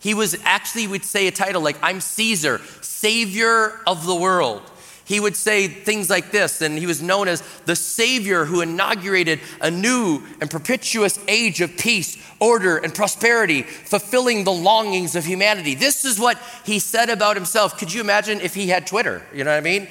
He 0.02 0.14
was 0.14 0.36
actually 0.42 0.88
would 0.88 1.04
say 1.04 1.28
a 1.28 1.30
title 1.30 1.62
like, 1.62 1.78
I'm 1.80 2.00
Caesar, 2.00 2.60
Savior 2.80 3.80
of 3.86 4.04
the 4.04 4.16
world. 4.16 4.62
He 5.04 5.20
would 5.20 5.36
say 5.36 5.68
things 5.68 6.10
like 6.10 6.32
this, 6.32 6.60
and 6.60 6.76
he 6.76 6.86
was 6.86 7.00
known 7.00 7.28
as 7.28 7.40
the 7.66 7.76
Savior 7.76 8.44
who 8.44 8.62
inaugurated 8.62 9.38
a 9.60 9.70
new 9.70 10.22
and 10.40 10.50
perpetuous 10.50 11.20
age 11.28 11.60
of 11.60 11.76
peace, 11.76 12.16
order, 12.40 12.78
and 12.78 12.92
prosperity, 12.92 13.62
fulfilling 13.62 14.42
the 14.42 14.52
longings 14.52 15.14
of 15.14 15.24
humanity. 15.24 15.76
This 15.76 16.04
is 16.04 16.18
what 16.18 16.36
he 16.64 16.80
said 16.80 17.08
about 17.08 17.36
himself. 17.36 17.78
Could 17.78 17.92
you 17.92 18.00
imagine 18.00 18.40
if 18.40 18.54
he 18.54 18.68
had 18.68 18.88
Twitter? 18.88 19.22
You 19.32 19.44
know 19.44 19.52
what 19.52 19.58
I 19.58 19.60
mean? 19.60 19.86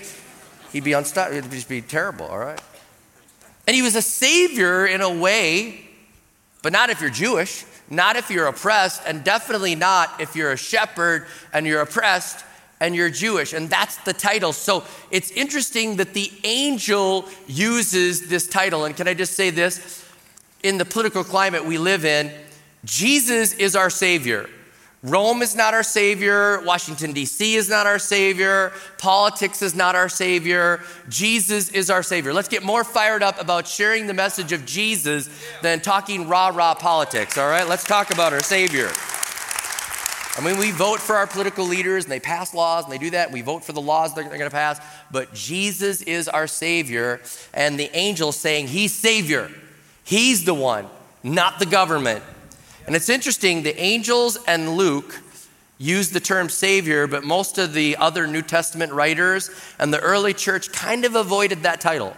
He'd 0.74 0.84
be 0.84 0.94
unstoppable. 0.94 1.38
It'd 1.38 1.52
just 1.52 1.70
be 1.70 1.82
terrible, 1.82 2.26
all 2.26 2.40
right? 2.40 2.62
And 3.66 3.76
he 3.76 3.82
was 3.82 3.96
a 3.96 4.02
Savior 4.02 4.86
in 4.86 5.00
a 5.00 5.10
way, 5.10 5.88
but 6.64 6.74
not 6.74 6.90
if 6.90 7.00
you're 7.00 7.10
Jewish 7.10 7.64
not 7.92 8.16
if 8.16 8.32
you're 8.32 8.48
oppressed, 8.48 9.04
and 9.06 9.24
definitely 9.24 9.76
not 9.76 10.20
if 10.20 10.36
you're 10.36 10.54
a 10.54 10.58
shepherd 10.58 11.28
and 11.54 11.68
you're 11.68 11.82
oppressed 11.82 12.44
and 12.80 12.96
you're 12.96 13.12
Jewish. 13.12 13.54
And 13.54 13.70
that's 13.70 13.98
the 13.98 14.14
title. 14.14 14.54
So 14.54 14.84
it's 15.12 15.30
interesting 15.32 15.98
that 15.98 16.16
the 16.16 16.32
angel 16.44 17.28
uses 17.46 18.28
this 18.28 18.48
title. 18.48 18.86
And 18.86 18.98
can 18.98 19.08
I 19.08 19.14
just 19.14 19.34
say 19.34 19.52
this? 19.52 20.02
in 20.64 20.78
the 20.78 20.86
political 20.86 21.24
climate 21.24 21.66
we 21.66 21.78
live 21.78 22.06
in, 22.06 22.32
Jesus 22.86 23.54
is 23.54 23.76
our 23.76 23.90
Savior. 23.90 24.50
Rome 25.04 25.42
is 25.42 25.56
not 25.56 25.74
our 25.74 25.82
Savior. 25.82 26.62
Washington, 26.62 27.12
D.C. 27.12 27.56
is 27.56 27.68
not 27.68 27.88
our 27.88 27.98
Savior. 27.98 28.72
Politics 29.00 29.64
is 29.64 29.74
not 29.74 29.96
our 29.96 30.08
Savior. 30.08 30.82
Jesus 31.10 31.70
is 31.72 31.90
our 31.90 32.04
Savior. 32.04 32.34
Let's 32.34 32.48
get 32.48 32.62
more 32.62 32.84
fired 32.84 33.24
up 33.24 33.42
about 33.42 33.68
sharing 33.68 34.06
the 34.06 34.14
message 34.14 34.52
of 34.52 34.64
Jesus 34.64 35.28
than 35.64 35.80
talking 35.80 36.28
rah 36.28 36.50
rah 36.50 36.76
politics, 36.76 37.40
all 37.40 37.50
right? 37.50 37.68
Let's 37.68 37.84
talk 37.84 38.14
about 38.14 38.32
our 38.32 38.44
Savior. 38.44 38.92
I 40.38 40.42
mean, 40.42 40.60
we 40.60 40.70
vote 40.70 41.00
for 41.00 41.16
our 41.16 41.28
political 41.28 41.66
leaders 41.66 42.06
and 42.06 42.12
they 42.12 42.20
pass 42.20 42.54
laws 42.54 42.84
and 42.84 42.94
they 42.94 43.00
do 43.00 43.10
that, 43.10 43.28
and 43.28 43.34
we 43.34 43.42
vote 43.42 43.64
for 43.64 43.74
the 43.74 43.82
laws 43.82 44.14
they're, 44.14 44.24
they're 44.24 44.38
going 44.38 44.50
to 44.50 44.56
pass, 44.56 44.80
but 45.10 45.34
Jesus 45.34 46.04
is 46.04 46.30
our 46.30 46.46
Savior, 46.46 47.22
and 47.56 47.80
the 47.80 47.90
angel 47.98 48.32
saying, 48.32 48.68
He's 48.68 48.94
Savior. 48.94 49.50
He's 50.04 50.46
the 50.46 50.54
one, 50.54 50.88
not 51.24 51.58
the 51.58 51.66
government. 51.66 52.24
And 52.88 52.96
it's 52.96 53.10
interesting, 53.10 53.64
the 53.64 53.80
angels 53.80 54.38
and 54.48 54.76
Luke 54.76 55.22
use 55.78 56.12
the 56.12 56.20
term 56.20 56.50
Savior, 56.50 57.08
but 57.08 57.24
most 57.24 57.58
of 57.58 57.74
the 57.74 57.98
other 57.98 58.28
New 58.28 58.42
Testament 58.42 58.94
writers 58.94 59.50
and 59.80 59.94
the 59.94 60.00
early 60.00 60.34
church 60.34 60.72
kind 60.72 61.06
of 61.06 61.16
avoided 61.16 61.64
that 61.64 61.82
title. 61.82 62.16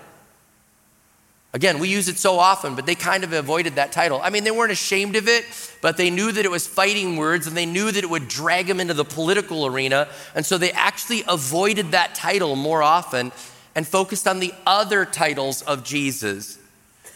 Again, 1.53 1.77
we 1.77 1.87
use 1.87 2.09
it 2.09 2.17
so 2.17 2.39
often, 2.39 2.73
but 2.73 2.87
they 2.87 2.95
kind 2.95 3.23
of 3.23 3.31
avoided 3.31 3.75
that 3.75 3.91
title. 3.91 4.19
I 4.23 4.31
mean, 4.31 4.43
they 4.43 4.51
weren't 4.51 4.71
ashamed 4.71 5.15
of 5.15 5.27
it, 5.27 5.45
but 5.81 5.97
they 5.97 6.09
knew 6.09 6.31
that 6.31 6.43
it 6.43 6.49
was 6.49 6.65
fighting 6.65 7.15
words 7.15 7.45
and 7.45 7.55
they 7.55 7.67
knew 7.67 7.91
that 7.91 8.03
it 8.03 8.09
would 8.09 8.27
drag 8.27 8.65
them 8.65 8.79
into 8.79 8.95
the 8.95 9.05
political 9.05 9.67
arena. 9.67 10.07
And 10.33 10.43
so 10.43 10.57
they 10.57 10.71
actually 10.71 11.23
avoided 11.27 11.91
that 11.91 12.15
title 12.15 12.55
more 12.55 12.81
often 12.81 13.31
and 13.75 13.87
focused 13.87 14.27
on 14.27 14.39
the 14.39 14.51
other 14.65 15.05
titles 15.05 15.61
of 15.61 15.83
Jesus. 15.83 16.57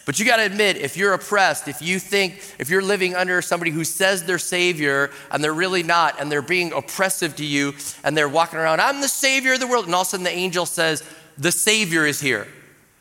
But 0.07 0.19
you 0.19 0.25
got 0.25 0.37
to 0.37 0.45
admit, 0.45 0.77
if 0.77 0.95
you're 0.95 1.11
oppressed, 1.11 1.67
if 1.67 1.81
you 1.81 1.99
think, 1.99 2.41
if 2.59 2.69
you're 2.69 2.81
living 2.81 3.13
under 3.13 3.41
somebody 3.41 3.71
who 3.71 3.83
says 3.83 4.23
they're 4.23 4.39
Savior 4.39 5.11
and 5.29 5.43
they're 5.43 5.53
really 5.53 5.83
not, 5.83 6.21
and 6.21 6.31
they're 6.31 6.41
being 6.41 6.71
oppressive 6.71 7.35
to 7.35 7.45
you, 7.45 7.73
and 8.05 8.15
they're 8.15 8.29
walking 8.29 8.57
around, 8.57 8.79
I'm 8.79 9.01
the 9.01 9.09
Savior 9.09 9.55
of 9.55 9.59
the 9.59 9.67
world, 9.67 9.85
and 9.85 9.93
all 9.93 10.03
of 10.03 10.07
a 10.07 10.11
sudden 10.11 10.23
the 10.23 10.31
angel 10.31 10.65
says, 10.65 11.03
The 11.37 11.51
Savior 11.51 12.05
is 12.05 12.21
here, 12.21 12.47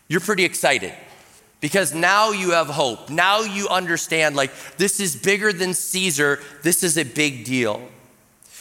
you're 0.09 0.19
pretty 0.19 0.45
excited. 0.45 0.93
Because 1.61 1.95
now 1.95 2.33
you 2.33 2.51
have 2.51 2.67
hope. 2.67 3.09
Now 3.09 3.43
you 3.43 3.69
understand, 3.69 4.35
like, 4.35 4.51
this 4.77 4.99
is 4.99 5.15
bigger 5.15 5.53
than 5.53 5.75
Caesar. 5.75 6.41
This 6.65 6.83
is 6.83 6.99
a 6.99 7.05
big 7.05 7.45
deal. 7.45 7.89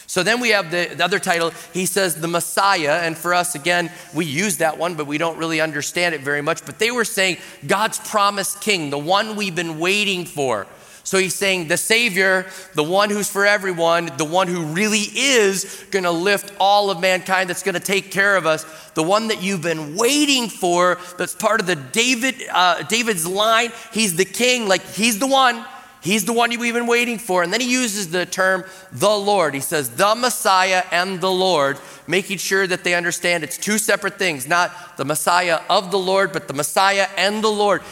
So 0.06 0.22
then 0.22 0.40
we 0.40 0.50
have 0.50 0.70
the, 0.70 0.94
the, 0.94 1.04
other 1.04 1.18
title. 1.18 1.52
He 1.72 1.86
says 1.86 2.20
the 2.20 2.28
Messiah. 2.28 3.00
And 3.02 3.16
for 3.16 3.34
us, 3.34 3.54
again, 3.54 3.90
we 4.14 4.24
use 4.24 4.58
that 4.58 4.78
one, 4.78 4.94
but 4.94 5.06
we 5.06 5.18
don't 5.18 5.36
really 5.38 5.60
understand 5.60 6.14
it 6.14 6.20
very 6.20 6.42
much. 6.42 6.64
But 6.64 6.78
they 6.78 6.90
were 6.90 7.04
saying 7.04 7.38
God's 7.66 7.98
promised 7.98 8.60
king, 8.60 8.90
the 8.90 8.98
one 8.98 9.36
we've 9.36 9.54
been 9.54 9.78
waiting 9.78 10.24
for. 10.24 10.66
So 11.06 11.18
he's 11.18 11.36
saying 11.36 11.68
the 11.68 11.76
Savior, 11.76 12.46
the 12.74 12.82
one 12.82 13.10
who's 13.10 13.30
for 13.30 13.46
everyone, 13.46 14.10
the 14.16 14.24
one 14.24 14.48
who 14.48 14.64
really 14.64 15.06
is 15.14 15.86
going 15.92 16.02
to 16.02 16.10
lift 16.10 16.52
all 16.58 16.90
of 16.90 17.00
mankind, 17.00 17.48
that's 17.48 17.62
going 17.62 17.76
to 17.76 17.80
take 17.80 18.10
care 18.10 18.36
of 18.36 18.44
us, 18.44 18.64
the 18.94 19.04
one 19.04 19.28
that 19.28 19.40
you've 19.40 19.62
been 19.62 19.94
waiting 19.94 20.48
for, 20.48 20.98
that's 21.16 21.36
part 21.36 21.60
of 21.60 21.68
the 21.68 21.76
David, 21.76 22.34
uh, 22.52 22.82
David's 22.82 23.24
line. 23.24 23.70
He's 23.92 24.16
the 24.16 24.24
king, 24.24 24.66
like 24.66 24.82
he's 24.82 25.20
the 25.20 25.28
one. 25.28 25.64
He's 26.06 26.24
the 26.24 26.32
one 26.32 26.52
you've 26.52 26.60
been 26.60 26.86
waiting 26.86 27.18
for. 27.18 27.42
And 27.42 27.52
then 27.52 27.60
he 27.60 27.68
uses 27.68 28.10
the 28.10 28.24
term 28.26 28.64
the 28.92 29.10
Lord. 29.10 29.54
He 29.54 29.60
says 29.60 29.90
the 29.90 30.14
Messiah 30.14 30.84
and 30.92 31.20
the 31.20 31.30
Lord, 31.30 31.78
making 32.06 32.38
sure 32.38 32.64
that 32.64 32.84
they 32.84 32.94
understand 32.94 33.42
it's 33.42 33.58
two 33.58 33.76
separate 33.76 34.16
things, 34.16 34.46
not 34.46 34.96
the 34.96 35.04
Messiah 35.04 35.60
of 35.68 35.90
the 35.90 35.98
Lord, 35.98 36.32
but 36.32 36.46
the 36.46 36.54
Messiah 36.54 37.08
and 37.16 37.42
the 37.42 37.50
Lord. 37.50 37.82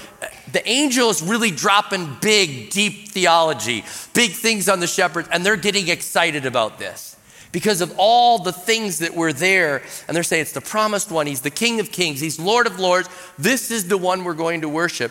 The 0.52 0.66
angel 0.68 1.10
is 1.10 1.22
really 1.22 1.50
dropping 1.50 2.18
big, 2.20 2.70
deep 2.70 3.08
theology, 3.08 3.84
big 4.12 4.30
things 4.30 4.68
on 4.68 4.78
the 4.78 4.86
shepherds, 4.86 5.28
and 5.32 5.44
they're 5.44 5.56
getting 5.56 5.88
excited 5.88 6.46
about 6.46 6.78
this 6.78 7.16
because 7.50 7.80
of 7.80 7.92
all 7.98 8.38
the 8.38 8.52
things 8.52 9.00
that 9.00 9.14
were 9.14 9.32
there. 9.32 9.82
And 10.06 10.14
they're 10.14 10.22
saying 10.22 10.42
it's 10.42 10.52
the 10.52 10.60
promised 10.60 11.10
one. 11.10 11.26
He's 11.26 11.40
the 11.40 11.50
King 11.50 11.80
of 11.80 11.90
Kings. 11.90 12.20
He's 12.20 12.38
Lord 12.38 12.68
of 12.68 12.78
Lords. 12.78 13.08
This 13.38 13.72
is 13.72 13.88
the 13.88 13.98
one 13.98 14.22
we're 14.22 14.34
going 14.34 14.60
to 14.60 14.68
worship. 14.68 15.10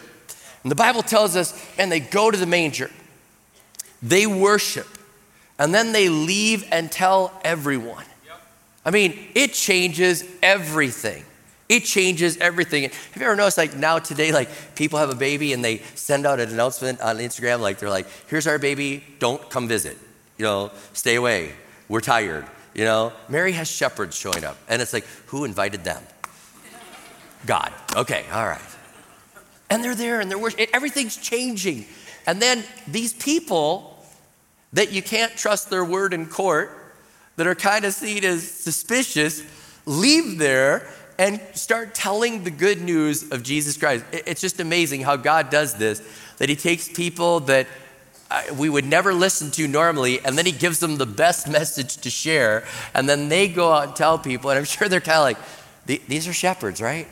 And 0.63 0.71
the 0.71 0.75
Bible 0.75 1.03
tells 1.03 1.35
us, 1.35 1.53
and 1.77 1.91
they 1.91 1.99
go 1.99 2.31
to 2.31 2.37
the 2.37 2.45
manger, 2.45 2.89
they 4.01 4.25
worship, 4.25 4.87
and 5.59 5.73
then 5.73 5.91
they 5.91 6.09
leave 6.09 6.65
and 6.71 6.91
tell 6.91 7.31
everyone. 7.43 8.05
I 8.85 8.91
mean, 8.91 9.17
it 9.35 9.53
changes 9.53 10.25
everything. 10.41 11.23
It 11.69 11.85
changes 11.85 12.37
everything. 12.37 12.83
Have 12.83 13.15
you 13.15 13.23
ever 13.23 13.35
noticed, 13.35 13.57
like 13.57 13.75
now 13.75 13.97
today, 13.97 14.31
like 14.31 14.49
people 14.75 14.99
have 14.99 15.09
a 15.09 15.15
baby 15.15 15.53
and 15.53 15.63
they 15.63 15.77
send 15.95 16.25
out 16.25 16.39
an 16.39 16.49
announcement 16.49 16.99
on 17.01 17.17
Instagram, 17.17 17.61
like 17.61 17.79
they're 17.79 17.89
like, 17.89 18.07
here's 18.27 18.47
our 18.47 18.59
baby, 18.59 19.03
don't 19.19 19.49
come 19.49 19.67
visit. 19.67 19.97
You 20.37 20.45
know, 20.45 20.71
stay 20.91 21.15
away. 21.15 21.53
We're 21.87 22.01
tired. 22.01 22.45
You 22.73 22.83
know, 22.83 23.13
Mary 23.29 23.53
has 23.53 23.69
shepherds 23.69 24.15
showing 24.17 24.43
up. 24.43 24.57
And 24.67 24.81
it's 24.81 24.93
like, 24.93 25.05
who 25.27 25.45
invited 25.45 25.83
them? 25.83 26.01
God. 27.45 27.71
Okay, 27.95 28.25
all 28.31 28.45
right. 28.45 28.61
And 29.73 29.83
they're 29.83 29.95
there 29.95 30.21
and 30.21 30.29
they're 30.29 30.37
worshiping. 30.37 30.67
Everything's 30.71 31.17
changing. 31.17 31.87
And 32.27 32.39
then 32.39 32.63
these 32.87 33.11
people 33.11 33.97
that 34.73 34.91
you 34.91 35.01
can't 35.01 35.35
trust 35.35 35.71
their 35.71 35.83
word 35.83 36.13
in 36.13 36.27
court, 36.27 36.69
that 37.37 37.47
are 37.47 37.55
kind 37.55 37.83
of 37.83 37.93
seen 37.93 38.23
as 38.23 38.49
suspicious, 38.49 39.41
leave 39.87 40.37
there 40.37 40.87
and 41.17 41.41
start 41.53 41.95
telling 41.95 42.43
the 42.43 42.51
good 42.51 42.81
news 42.81 43.31
of 43.31 43.41
Jesus 43.41 43.77
Christ. 43.77 44.05
It's 44.11 44.41
just 44.41 44.59
amazing 44.59 45.01
how 45.01 45.15
God 45.15 45.49
does 45.49 45.73
this, 45.73 46.01
that 46.37 46.49
He 46.49 46.55
takes 46.55 46.87
people 46.89 47.39
that 47.41 47.67
uh, 48.29 48.43
we 48.57 48.69
would 48.69 48.85
never 48.85 49.13
listen 49.13 49.51
to 49.51 49.67
normally, 49.67 50.19
and 50.23 50.37
then 50.37 50.45
He 50.45 50.51
gives 50.51 50.79
them 50.79 50.97
the 50.97 51.05
best 51.05 51.47
message 51.47 51.97
to 51.97 52.09
share, 52.09 52.63
and 52.93 53.07
then 53.07 53.29
they 53.29 53.47
go 53.47 53.71
out 53.71 53.87
and 53.87 53.95
tell 53.95 54.17
people, 54.19 54.49
and 54.49 54.57
I'm 54.57 54.65
sure 54.65 54.87
they're 54.87 55.01
kind 55.01 55.17
of 55.17 55.23
like, 55.23 56.07
these 56.07 56.27
are 56.27 56.33
shepherds, 56.33 56.81
right? 56.81 57.07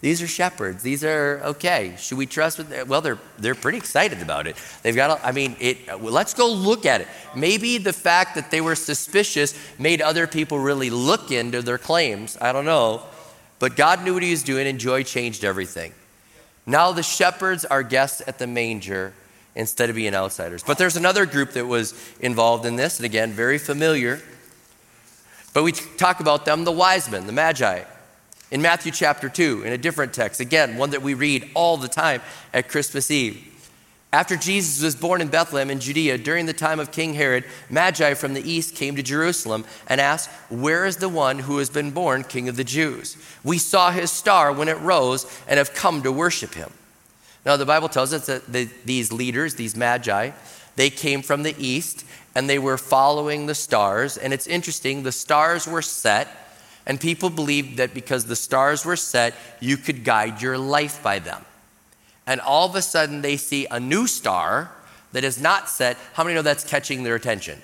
These 0.00 0.22
are 0.22 0.28
shepherds. 0.28 0.82
These 0.82 1.02
are 1.02 1.40
okay. 1.44 1.96
Should 1.98 2.18
we 2.18 2.26
trust 2.26 2.58
with 2.58 2.86
Well, 2.86 3.00
they're 3.00 3.18
they're 3.36 3.56
pretty 3.56 3.78
excited 3.78 4.22
about 4.22 4.46
it. 4.46 4.56
They've 4.82 4.94
got. 4.94 5.24
I 5.24 5.32
mean, 5.32 5.56
it. 5.58 5.88
Well, 5.88 6.12
let's 6.12 6.34
go 6.34 6.48
look 6.52 6.86
at 6.86 7.00
it. 7.00 7.08
Maybe 7.34 7.78
the 7.78 7.92
fact 7.92 8.36
that 8.36 8.52
they 8.52 8.60
were 8.60 8.76
suspicious 8.76 9.58
made 9.78 10.00
other 10.00 10.28
people 10.28 10.60
really 10.60 10.90
look 10.90 11.32
into 11.32 11.62
their 11.62 11.78
claims. 11.78 12.38
I 12.40 12.52
don't 12.52 12.64
know, 12.64 13.02
but 13.58 13.74
God 13.74 14.04
knew 14.04 14.14
what 14.14 14.22
He 14.22 14.30
was 14.30 14.44
doing, 14.44 14.68
and 14.68 14.78
joy 14.78 15.02
changed 15.02 15.42
everything. 15.42 15.92
Now 16.64 16.92
the 16.92 17.02
shepherds 17.02 17.64
are 17.64 17.82
guests 17.82 18.22
at 18.26 18.38
the 18.38 18.46
manger 18.46 19.14
instead 19.56 19.90
of 19.90 19.96
being 19.96 20.14
outsiders. 20.14 20.62
But 20.62 20.78
there's 20.78 20.96
another 20.96 21.26
group 21.26 21.52
that 21.52 21.66
was 21.66 21.92
involved 22.20 22.66
in 22.66 22.76
this, 22.76 22.98
and 22.98 23.06
again, 23.06 23.32
very 23.32 23.58
familiar. 23.58 24.20
But 25.52 25.64
we 25.64 25.72
talk 25.72 26.20
about 26.20 26.44
them, 26.44 26.62
the 26.62 26.70
wise 26.70 27.10
men, 27.10 27.26
the 27.26 27.32
magi. 27.32 27.82
In 28.50 28.62
Matthew 28.62 28.92
chapter 28.92 29.28
2, 29.28 29.64
in 29.64 29.72
a 29.72 29.78
different 29.78 30.14
text, 30.14 30.40
again, 30.40 30.76
one 30.76 30.90
that 30.90 31.02
we 31.02 31.12
read 31.12 31.50
all 31.54 31.76
the 31.76 31.88
time 31.88 32.22
at 32.54 32.68
Christmas 32.68 33.10
Eve. 33.10 33.44
After 34.10 34.36
Jesus 34.36 34.82
was 34.82 34.96
born 34.96 35.20
in 35.20 35.28
Bethlehem 35.28 35.70
in 35.70 35.80
Judea 35.80 36.16
during 36.16 36.46
the 36.46 36.54
time 36.54 36.80
of 36.80 36.90
King 36.90 37.12
Herod, 37.12 37.44
Magi 37.68 38.14
from 38.14 38.32
the 38.32 38.50
east 38.50 38.74
came 38.74 38.96
to 38.96 39.02
Jerusalem 39.02 39.66
and 39.86 40.00
asked, 40.00 40.30
Where 40.48 40.86
is 40.86 40.96
the 40.96 41.10
one 41.10 41.40
who 41.40 41.58
has 41.58 41.68
been 41.68 41.90
born 41.90 42.24
King 42.24 42.48
of 42.48 42.56
the 42.56 42.64
Jews? 42.64 43.18
We 43.44 43.58
saw 43.58 43.90
his 43.90 44.10
star 44.10 44.50
when 44.50 44.68
it 44.68 44.78
rose 44.78 45.26
and 45.46 45.58
have 45.58 45.74
come 45.74 46.02
to 46.04 46.10
worship 46.10 46.54
him. 46.54 46.70
Now, 47.44 47.58
the 47.58 47.66
Bible 47.66 47.90
tells 47.90 48.14
us 48.14 48.26
that 48.26 48.50
the, 48.50 48.70
these 48.86 49.12
leaders, 49.12 49.56
these 49.56 49.76
Magi, 49.76 50.30
they 50.76 50.88
came 50.88 51.20
from 51.20 51.42
the 51.42 51.54
east 51.58 52.06
and 52.34 52.48
they 52.48 52.58
were 52.58 52.78
following 52.78 53.44
the 53.44 53.54
stars. 53.54 54.16
And 54.16 54.32
it's 54.32 54.46
interesting, 54.46 55.02
the 55.02 55.12
stars 55.12 55.66
were 55.66 55.82
set 55.82 56.47
and 56.88 56.98
people 56.98 57.28
believed 57.28 57.76
that 57.76 57.92
because 57.92 58.24
the 58.24 58.34
stars 58.34 58.84
were 58.84 58.96
set, 58.96 59.34
you 59.60 59.76
could 59.76 60.02
guide 60.02 60.40
your 60.40 60.56
life 60.56 61.02
by 61.02 61.18
them. 61.18 61.44
And 62.26 62.40
all 62.40 62.68
of 62.68 62.74
a 62.74 62.82
sudden, 62.82 63.20
they 63.20 63.36
see 63.36 63.66
a 63.70 63.78
new 63.78 64.06
star 64.06 64.72
that 65.12 65.22
is 65.22 65.40
not 65.40 65.68
set. 65.68 65.98
How 66.14 66.24
many 66.24 66.34
know 66.34 66.42
that's 66.42 66.64
catching 66.64 67.02
their 67.02 67.14
attention? 67.14 67.60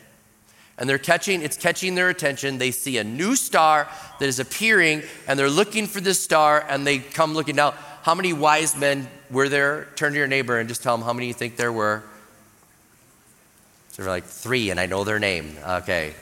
And 0.76 0.88
they're 0.88 0.98
catching, 0.98 1.40
it's 1.40 1.56
catching 1.56 1.94
their 1.94 2.10
attention. 2.10 2.58
They 2.58 2.70
see 2.70 2.98
a 2.98 3.04
new 3.04 3.34
star 3.34 3.88
that 4.20 4.26
is 4.26 4.40
appearing, 4.40 5.02
and 5.26 5.38
they're 5.38 5.50
looking 5.50 5.86
for 5.86 6.00
this 6.00 6.22
star, 6.22 6.64
and 6.68 6.86
they 6.86 6.98
come 6.98 7.32
looking. 7.32 7.56
Now, 7.56 7.72
how 8.02 8.14
many 8.14 8.32
wise 8.32 8.76
men 8.76 9.08
were 9.30 9.48
there? 9.48 9.88
Turn 9.96 10.12
to 10.12 10.18
your 10.18 10.26
neighbor 10.26 10.58
and 10.58 10.68
just 10.68 10.82
tell 10.82 10.96
them 10.96 11.06
how 11.06 11.12
many 11.14 11.28
you 11.28 11.34
think 11.34 11.56
there 11.56 11.72
were. 11.72 12.02
So 13.92 14.02
they're 14.02 14.10
like 14.10 14.24
three, 14.24 14.70
and 14.70 14.78
I 14.78 14.86
know 14.86 15.04
their 15.04 15.18
name. 15.18 15.56
Okay. 15.66 16.14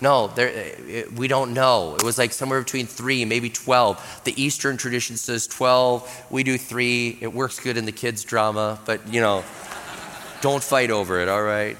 No, 0.00 0.28
there, 0.28 1.06
we 1.14 1.28
don't 1.28 1.52
know. 1.52 1.94
It 1.96 2.02
was 2.02 2.16
like 2.16 2.32
somewhere 2.32 2.60
between 2.60 2.86
three, 2.86 3.24
maybe 3.24 3.50
12. 3.50 4.22
The 4.24 4.42
Eastern 4.42 4.76
tradition 4.78 5.16
says 5.16 5.46
12. 5.46 6.26
We 6.30 6.42
do 6.42 6.56
three. 6.56 7.18
It 7.20 7.32
works 7.32 7.60
good 7.60 7.76
in 7.76 7.84
the 7.84 7.92
kids' 7.92 8.24
drama, 8.24 8.80
but 8.86 9.12
you 9.12 9.20
know, 9.20 9.44
don't 10.40 10.62
fight 10.62 10.90
over 10.90 11.20
it, 11.20 11.28
all 11.28 11.42
right? 11.42 11.76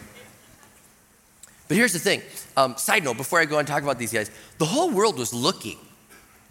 But 1.68 1.76
here's 1.76 1.92
the 1.92 1.98
thing 1.98 2.20
um, 2.56 2.76
side 2.76 3.04
note, 3.04 3.16
before 3.16 3.40
I 3.40 3.44
go 3.46 3.58
and 3.58 3.66
talk 3.66 3.82
about 3.82 3.98
these 3.98 4.12
guys, 4.12 4.30
the 4.58 4.66
whole 4.66 4.90
world 4.90 5.18
was 5.18 5.32
looking 5.32 5.78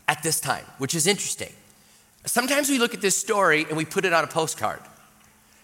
at 0.07 0.23
this 0.23 0.39
time, 0.39 0.65
which 0.79 0.95
is 0.95 1.05
interesting. 1.05 1.53
Sometimes 2.25 2.69
we 2.69 2.79
look 2.79 2.93
at 2.93 3.01
this 3.01 3.17
story 3.17 3.65
and 3.67 3.77
we 3.77 3.85
put 3.85 4.05
it 4.05 4.13
on 4.13 4.23
a 4.23 4.27
postcard. 4.27 4.79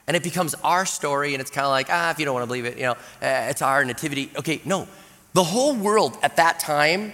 And 0.08 0.16
it 0.16 0.22
becomes 0.22 0.54
our 0.56 0.86
story, 0.86 1.34
and 1.34 1.42
it's 1.42 1.50
kind 1.50 1.66
of 1.66 1.72
like, 1.72 1.88
ah, 1.90 2.12
if 2.12 2.20
you 2.20 2.26
don't 2.26 2.36
want 2.36 2.44
to 2.44 2.48
believe 2.48 2.66
it, 2.66 2.78
you 2.78 2.84
know, 2.84 2.92
uh, 2.92 3.50
it's 3.50 3.64
our 3.64 3.84
nativity. 3.84 4.30
Okay, 4.38 4.62
no. 4.64 4.88
The 5.36 5.44
whole 5.44 5.76
world 5.76 6.18
at 6.24 6.38
that 6.38 6.62
time 6.62 7.12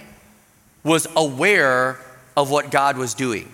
was 0.84 1.08
aware 1.16 1.98
of 2.36 2.52
what 2.52 2.70
God 2.70 2.96
was 2.96 3.14
doing. 3.14 3.50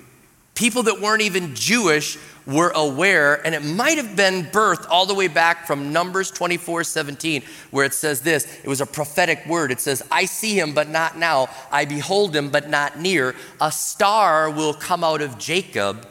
People 0.55 0.83
that 0.83 1.01
weren't 1.01 1.23
even 1.23 1.55
Jewish 1.55 2.19
were 2.47 2.69
aware, 2.75 3.37
and 3.47 3.55
it 3.55 3.65
might 3.65 3.97
have 3.97 4.15
been 4.15 4.45
birthed 4.45 4.87
all 4.91 5.07
the 5.07 5.15
way 5.15 5.27
back 5.27 5.67
from 5.67 5.91
Numbers 5.91 6.31
24 6.31 6.85
17, 6.85 7.45
where 7.71 7.87
it 7.87 7.95
says 7.95 8.21
this 8.21 8.45
it 8.63 8.69
was 8.69 8.83
a 8.83 8.87
prophetic 8.87 9.47
word. 9.47 9.73
It 9.73 9.81
says, 9.81 10.03
I 10.13 10.27
see 10.27 10.61
him, 10.61 10.75
but 10.75 10.91
not 10.91 11.17
now. 11.17 11.49
I 11.73 11.87
behold 11.87 12.37
him, 12.37 12.51
but 12.51 12.69
not 12.69 12.99
near. 12.99 13.35
A 13.63 13.73
star 13.73 14.51
will 14.51 14.75
come 14.75 15.03
out 15.03 15.23
of 15.23 15.39
Jacob 15.39 16.07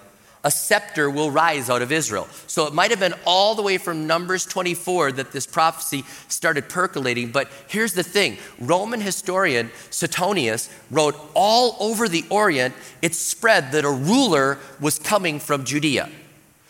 a 0.48 0.52
scepter 0.52 1.10
will 1.10 1.30
rise 1.30 1.70
out 1.70 1.82
of 1.82 1.92
Israel. 1.92 2.26
So 2.48 2.68
it 2.68 2.74
might 2.74 2.92
have 2.92 3.02
been 3.02 3.16
all 3.26 3.54
the 3.54 3.62
way 3.62 3.78
from 3.78 4.08
Numbers 4.08 4.46
24 4.46 5.12
that 5.12 5.34
this 5.34 5.46
prophecy 5.46 6.06
started 6.30 6.70
percolating. 6.70 7.34
But 7.34 7.50
here's 7.68 7.92
the 7.92 8.02
thing 8.02 8.38
Roman 8.58 9.02
historian 9.02 9.70
Suetonius 9.90 10.74
wrote 10.90 11.16
all 11.34 11.76
over 11.82 12.08
the 12.08 12.24
Orient, 12.30 12.74
it 13.02 13.14
spread 13.14 13.74
that 13.74 13.84
a 13.84 13.92
ruler 13.92 14.58
was 14.80 15.00
coming 15.00 15.42
from 15.42 15.66
Judea. 15.66 16.10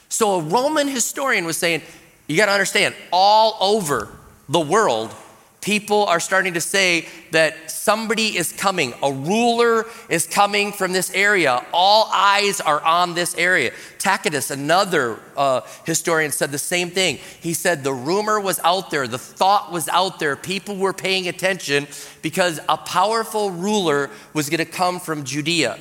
So 0.09 0.39
a 0.39 0.41
Roman 0.41 0.87
historian 0.87 1.45
was 1.45 1.57
saying, 1.57 1.83
you 2.25 2.35
got 2.35 2.47
to 2.47 2.53
understand, 2.53 2.95
all 3.13 3.57
over 3.61 4.09
the 4.49 4.59
world, 4.59 5.13
people 5.61 6.05
are 6.05 6.19
starting 6.19 6.53
to 6.53 6.61
say 6.61 7.07
that 7.31 7.69
somebody 7.69 8.37
is 8.37 8.53
coming, 8.53 8.93
a 9.03 9.11
ruler 9.11 9.85
is 10.09 10.25
coming 10.25 10.71
from 10.71 10.93
this 10.93 11.11
area. 11.13 11.65
All 11.73 12.09
eyes 12.13 12.61
are 12.61 12.81
on 12.81 13.13
this 13.13 13.35
area. 13.35 13.71
Tacitus, 13.97 14.51
another 14.51 15.19
uh, 15.35 15.61
historian, 15.85 16.31
said 16.31 16.51
the 16.51 16.57
same 16.57 16.89
thing. 16.89 17.17
He 17.41 17.53
said 17.53 17.83
the 17.83 17.93
rumor 17.93 18.39
was 18.39 18.59
out 18.63 18.91
there, 18.91 19.07
the 19.07 19.17
thought 19.17 19.71
was 19.71 19.89
out 19.89 20.19
there, 20.19 20.35
people 20.35 20.77
were 20.77 20.93
paying 20.93 21.27
attention 21.27 21.87
because 22.21 22.59
a 22.69 22.77
powerful 22.77 23.51
ruler 23.51 24.09
was 24.33 24.49
going 24.49 24.59
to 24.59 24.65
come 24.65 24.99
from 24.99 25.23
Judea. 25.23 25.77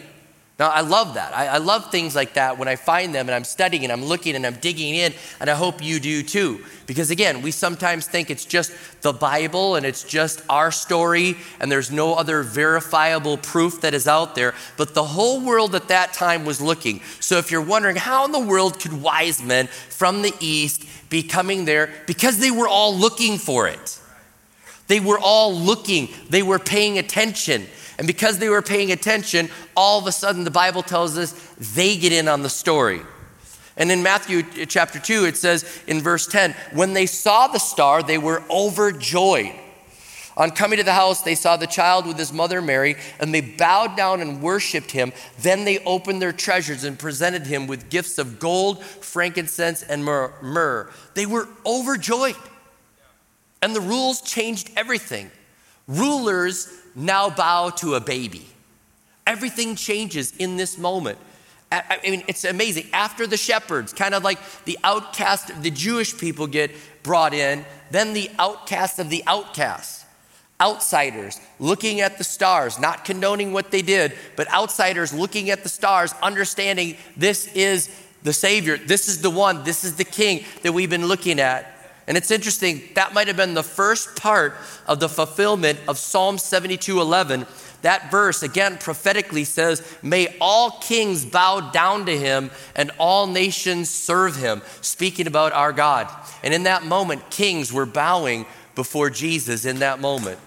Now, 0.59 0.71
I 0.71 0.81
love 0.81 1.15
that. 1.15 1.37
I, 1.37 1.49
I, 1.49 1.59
love 1.59 1.91
things 1.91 2.17
like 2.17 2.33
that 2.35 2.57
when 2.57 2.67
I 2.67 2.77
find 2.77 3.15
them 3.15 3.29
and 3.29 3.35
I'm 3.35 3.45
studying 3.45 3.85
and 3.85 3.93
I'm 3.93 4.07
looking 4.07 4.35
and 4.37 4.47
I'm 4.47 4.55
digging 4.55 4.95
in, 4.95 5.13
and 5.39 5.51
I 5.51 5.55
hope 5.55 5.85
you 5.85 6.01
do 6.01 6.23
too. 6.23 6.65
Because 6.87 7.11
again, 7.11 7.43
we 7.43 7.51
sometimes 7.51 8.07
think 8.07 8.31
it's 8.31 8.47
just 8.47 8.73
the 9.03 9.13
Bible 9.13 9.75
and 9.75 9.85
it's 9.85 10.03
just 10.03 10.43
our 10.49 10.73
story 10.73 11.37
and 11.61 11.71
there's 11.71 11.91
no 11.91 12.15
other 12.15 12.43
verifiable 12.43 13.37
proof 13.37 13.83
that 13.83 13.93
is 13.93 14.09
out 14.09 14.35
there. 14.35 14.55
But 14.79 14.95
the 14.95 15.05
whole 15.05 15.43
world 15.43 15.75
at 15.75 15.89
that 15.89 16.15
time 16.15 16.47
was 16.47 16.59
looking. 16.59 17.03
So 17.21 17.37
if 17.37 17.51
you're 17.51 17.61
wondering 17.61 17.97
how 17.97 18.25
in 18.25 18.33
the 18.33 18.41
world 18.41 18.81
could 18.81 19.03
wise 19.03 19.43
men 19.43 19.67
from 19.67 20.23
the 20.23 20.33
East 20.41 20.87
be 21.11 21.23
coming 21.23 21.67
there, 21.67 21.91
because 22.07 22.39
they 22.39 22.51
were 22.51 22.69
all 22.69 22.97
looking 22.97 23.37
for 23.37 23.69
it. 23.69 24.01
They 24.89 25.01
were 25.01 25.19
all 25.19 25.55
looking, 25.55 26.09
they 26.31 26.43
were 26.43 26.59
paying 26.59 26.99
attention. 26.99 27.67
And 27.99 28.07
because 28.07 28.39
they 28.39 28.49
were 28.49 28.63
paying 28.63 28.93
attention, 28.93 29.49
all 29.77 29.99
of 29.99 30.07
a 30.07 30.13
sudden 30.13 30.45
the 30.45 30.51
Bible 30.51 30.83
tells 30.83 31.17
us 31.17 31.33
they 31.75 31.97
get 31.97 32.13
in 32.13 32.29
on 32.29 32.43
the 32.43 32.51
story. 32.51 33.01
And 33.77 33.91
in 33.91 34.03
Matthew 34.03 34.39
uh, 34.39 34.65
chapter 34.67 34.99
2, 34.99 35.25
it 35.27 35.37
says 35.37 35.83
in 35.87 36.01
verse 36.01 36.27
10 36.27 36.55
when 36.73 36.95
they 36.95 37.07
saw 37.07 37.47
the 37.47 37.59
star, 37.59 38.03
they 38.03 38.19
were 38.19 38.43
overjoyed. 38.51 39.53
On 40.39 40.51
coming 40.51 40.77
to 40.77 40.85
the 40.85 40.93
house, 40.93 41.23
they 41.23 41.35
saw 41.35 41.57
the 41.57 41.67
child 41.67 42.07
with 42.07 42.19
his 42.19 42.31
mother 42.31 42.61
Mary, 42.61 42.97
and 43.19 43.33
they 43.33 43.41
bowed 43.41 43.97
down 43.97 44.21
and 44.21 44.43
worshiped 44.43 44.91
him. 44.91 45.13
Then 45.41 45.65
they 45.65 45.79
opened 45.85 46.21
their 46.21 46.33
treasures 46.33 46.85
and 46.85 46.99
presented 46.99 47.47
him 47.47 47.67
with 47.67 47.89
gifts 47.89 48.19
of 48.19 48.39
gold, 48.39 48.85
frankincense, 48.85 49.83
and 49.83 50.05
myrrh. 50.05 50.91
They 51.15 51.25
were 51.25 51.49
overjoyed. 51.65 52.37
And 53.63 53.75
the 53.75 53.81
rules 53.81 54.21
changed 54.21 54.71
everything. 54.77 55.31
Rulers 55.89 56.69
now 56.95 57.31
bow 57.31 57.71
to 57.71 57.95
a 57.95 58.01
baby. 58.01 58.47
Everything 59.27 59.77
changes 59.77 60.35
in 60.37 60.57
this 60.57 60.79
moment. 60.79 61.19
I 61.71 61.99
mean, 62.05 62.23
it's 62.29 62.45
amazing. 62.45 62.87
After 62.93 63.27
the 63.27 63.37
shepherds, 63.37 63.93
kind 63.93 64.15
of 64.15 64.23
like 64.23 64.39
the 64.65 64.79
outcast, 64.85 65.63
the 65.63 65.71
Jewish 65.71 66.17
people 66.17 66.47
get 66.47 66.71
brought 67.03 67.35
in, 67.35 67.65
then 67.91 68.13
the 68.13 68.31
outcast 68.39 69.01
of 69.01 69.11
the 69.11 69.25
outcasts, 69.27 70.05
outsiders 70.61 71.41
looking 71.59 72.01
at 72.01 72.19
the 72.19 72.25
stars, 72.25 72.79
not 72.79 73.05
condoning 73.05 73.53
what 73.53 73.73
they 73.73 73.83
did, 73.83 74.15
but 74.37 74.51
outsiders 74.53 75.13
looking 75.13 75.51
at 75.51 75.65
the 75.65 75.69
stars, 75.69 76.15
understanding 76.23 76.97
this 77.17 77.49
is 77.55 77.91
the 78.23 78.33
Savior, 78.33 78.77
this 78.77 79.09
is 79.09 79.21
the 79.21 79.31
one, 79.31 79.65
this 79.65 79.83
is 79.83 79.97
the 79.97 80.05
King 80.05 80.45
that 80.63 80.73
we've 80.73 80.91
been 80.91 81.07
looking 81.07 81.41
at. 81.41 81.76
And 82.07 82.17
it's 82.17 82.31
interesting, 82.31 82.83
that 82.95 83.15
might 83.15 83.27
have 83.27 83.37
been 83.37 83.55
the 83.55 83.63
first 83.63 84.17
part 84.17 84.55
of 84.87 85.01
the 85.01 85.09
fulfillment 85.09 85.79
of 85.89 85.99
Psalm 85.99 86.39
72 86.39 87.01
11. 87.01 87.47
That 87.83 88.11
verse, 88.11 88.43
again, 88.43 88.79
prophetically 88.79 89.45
says, 89.45 89.97
May 90.03 90.37
all 90.41 90.71
kings 90.81 91.25
bow 91.25 91.71
down 91.71 92.07
to 92.07 92.17
him 92.17 92.51
and 92.75 92.91
all 92.99 93.27
nations 93.27 93.91
serve 93.91 94.37
him, 94.37 94.63
speaking 94.81 95.27
about 95.27 95.53
our 95.53 95.73
God. 95.73 96.09
And 96.43 96.55
in 96.55 96.65
that 96.65 96.85
moment, 96.85 97.29
kings 97.31 97.73
were 97.73 97.87
bowing 97.87 98.47
before 98.75 99.11
Jesus 99.11 99.65
in 99.65 99.81
that 99.81 100.01
moment. 100.01 100.39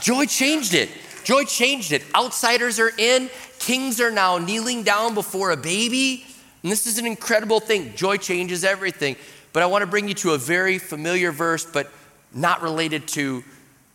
Joy 0.00 0.26
changed 0.26 0.74
it. 0.74 0.88
Joy 1.24 1.44
changed 1.44 1.92
it. 1.92 2.02
Outsiders 2.14 2.80
are 2.80 2.92
in, 2.96 3.30
kings 3.58 4.00
are 4.00 4.10
now 4.10 4.38
kneeling 4.38 4.82
down 4.82 5.14
before 5.14 5.50
a 5.50 5.56
baby. 5.56 6.26
And 6.62 6.70
this 6.70 6.86
is 6.86 6.98
an 6.98 7.06
incredible 7.06 7.60
thing. 7.60 7.94
Joy 7.94 8.16
changes 8.16 8.64
everything. 8.64 9.16
But 9.52 9.62
I 9.62 9.66
want 9.66 9.82
to 9.82 9.86
bring 9.86 10.08
you 10.08 10.14
to 10.14 10.32
a 10.32 10.38
very 10.38 10.78
familiar 10.78 11.32
verse, 11.32 11.64
but 11.64 11.90
not 12.32 12.62
related 12.62 13.06
to 13.08 13.44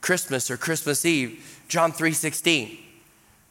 Christmas 0.02 0.52
or 0.52 0.58
Christmas 0.58 1.06
Eve. 1.06 1.62
John 1.68 1.92
3:16. 1.92 2.78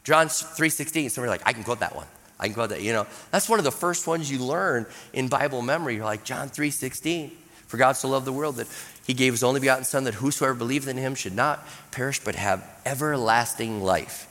John 0.05 0.29
3:16. 0.29 1.11
Somebody 1.11 1.31
like, 1.31 1.43
I 1.45 1.53
can 1.53 1.65
quote 1.65 1.81
that 1.81 1.97
one. 1.97 2.07
I 2.39 2.47
can 2.47 2.55
quote 2.55 2.71
that. 2.71 2.83
You 2.83 2.93
know, 2.93 3.07
that's 3.31 3.49
one 3.49 3.59
of 3.59 3.65
the 3.65 3.73
first 3.73 4.07
ones 4.07 4.31
you 4.31 4.39
learn 4.39 4.87
in 5.13 5.29
Bible 5.29 5.63
memory. 5.63 5.97
You're 5.97 6.05
like, 6.05 6.25
John 6.25 6.49
3:16. 6.49 7.33
For 7.67 7.77
God 7.79 7.93
so 7.93 8.09
loved 8.09 8.27
the 8.27 8.33
world 8.33 8.57
that 8.57 8.69
he 9.05 9.13
gave 9.13 9.33
his 9.33 9.43
only 9.43 9.59
begotten 9.59 9.85
Son, 9.85 10.05
that 10.05 10.15
whosoever 10.15 10.55
believeth 10.55 10.89
in 10.89 10.97
him 10.97 11.17
should 11.17 11.35
not 11.35 11.67
perish 11.91 12.21
but 12.21 12.37
have 12.37 12.65
everlasting 12.85 13.83
life. 13.83 14.29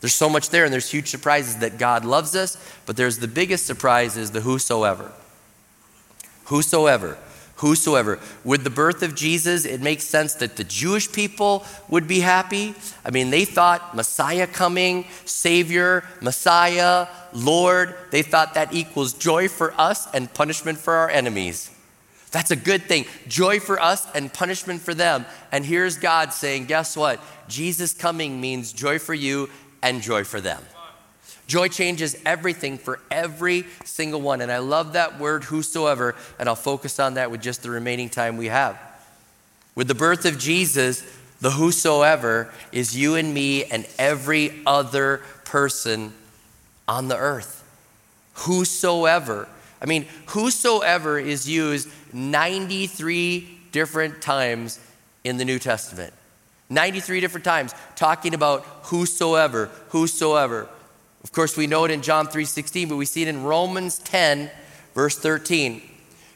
There's 0.00 0.14
so 0.14 0.28
much 0.28 0.50
there, 0.50 0.64
and 0.64 0.72
there's 0.72 0.88
huge 0.88 1.08
surprises 1.08 1.56
that 1.56 1.76
God 1.76 2.04
loves 2.04 2.36
us, 2.36 2.56
but 2.86 2.96
there's 2.96 3.18
the 3.18 3.26
biggest 3.26 3.66
surprise 3.66 4.16
is 4.16 4.30
the 4.30 4.42
whosoever. 4.42 5.10
Whosoever. 6.48 7.18
Whosoever. 7.56 8.20
With 8.44 8.62
the 8.62 8.70
birth 8.70 9.02
of 9.02 9.14
Jesus, 9.14 9.64
it 9.64 9.80
makes 9.80 10.04
sense 10.04 10.34
that 10.34 10.56
the 10.56 10.64
Jewish 10.64 11.10
people 11.10 11.64
would 11.88 12.06
be 12.06 12.20
happy. 12.20 12.74
I 13.04 13.10
mean, 13.10 13.30
they 13.30 13.44
thought 13.44 13.96
Messiah 13.96 14.46
coming, 14.46 15.06
Savior, 15.24 16.04
Messiah, 16.20 17.08
Lord, 17.32 17.94
they 18.10 18.22
thought 18.22 18.54
that 18.54 18.72
equals 18.72 19.12
joy 19.12 19.48
for 19.48 19.74
us 19.78 20.06
and 20.14 20.32
punishment 20.32 20.78
for 20.78 20.94
our 20.94 21.10
enemies. 21.10 21.70
That's 22.30 22.50
a 22.50 22.56
good 22.56 22.82
thing. 22.82 23.06
Joy 23.26 23.58
for 23.58 23.80
us 23.80 24.06
and 24.14 24.32
punishment 24.32 24.80
for 24.82 24.94
them. 24.94 25.26
And 25.50 25.64
here's 25.64 25.96
God 25.96 26.32
saying, 26.32 26.66
guess 26.66 26.96
what? 26.96 27.20
Jesus 27.48 27.92
coming 27.92 28.40
means 28.40 28.72
joy 28.72 28.98
for 28.98 29.14
you 29.14 29.48
and 29.82 30.02
joy 30.02 30.24
for 30.24 30.40
them. 30.40 30.62
Joy 31.48 31.68
changes 31.68 32.14
everything 32.26 32.76
for 32.76 33.00
every 33.10 33.64
single 33.84 34.20
one. 34.20 34.42
And 34.42 34.52
I 34.52 34.58
love 34.58 34.92
that 34.92 35.18
word, 35.18 35.44
whosoever, 35.44 36.14
and 36.38 36.48
I'll 36.48 36.54
focus 36.54 37.00
on 37.00 37.14
that 37.14 37.30
with 37.30 37.40
just 37.40 37.62
the 37.62 37.70
remaining 37.70 38.10
time 38.10 38.36
we 38.36 38.46
have. 38.46 38.78
With 39.74 39.88
the 39.88 39.94
birth 39.94 40.26
of 40.26 40.38
Jesus, 40.38 41.02
the 41.40 41.50
whosoever 41.52 42.52
is 42.70 42.96
you 42.96 43.14
and 43.14 43.32
me 43.32 43.64
and 43.64 43.86
every 43.98 44.60
other 44.66 45.22
person 45.44 46.12
on 46.86 47.08
the 47.08 47.16
earth. 47.16 47.64
Whosoever. 48.34 49.48
I 49.80 49.86
mean, 49.86 50.06
whosoever 50.26 51.18
is 51.18 51.48
used 51.48 51.88
93 52.12 53.58
different 53.72 54.20
times 54.20 54.80
in 55.24 55.38
the 55.38 55.46
New 55.46 55.58
Testament. 55.58 56.12
93 56.68 57.20
different 57.20 57.44
times 57.44 57.74
talking 57.96 58.34
about 58.34 58.64
whosoever, 58.82 59.70
whosoever. 59.88 60.68
Of 61.28 61.32
course, 61.32 61.58
we 61.58 61.66
know 61.66 61.84
it 61.84 61.90
in 61.90 62.00
John 62.00 62.26
3:16, 62.26 62.88
but 62.88 62.96
we 62.96 63.04
see 63.04 63.20
it 63.20 63.28
in 63.28 63.42
Romans 63.42 63.98
10 63.98 64.50
verse 64.94 65.18
13. 65.18 65.82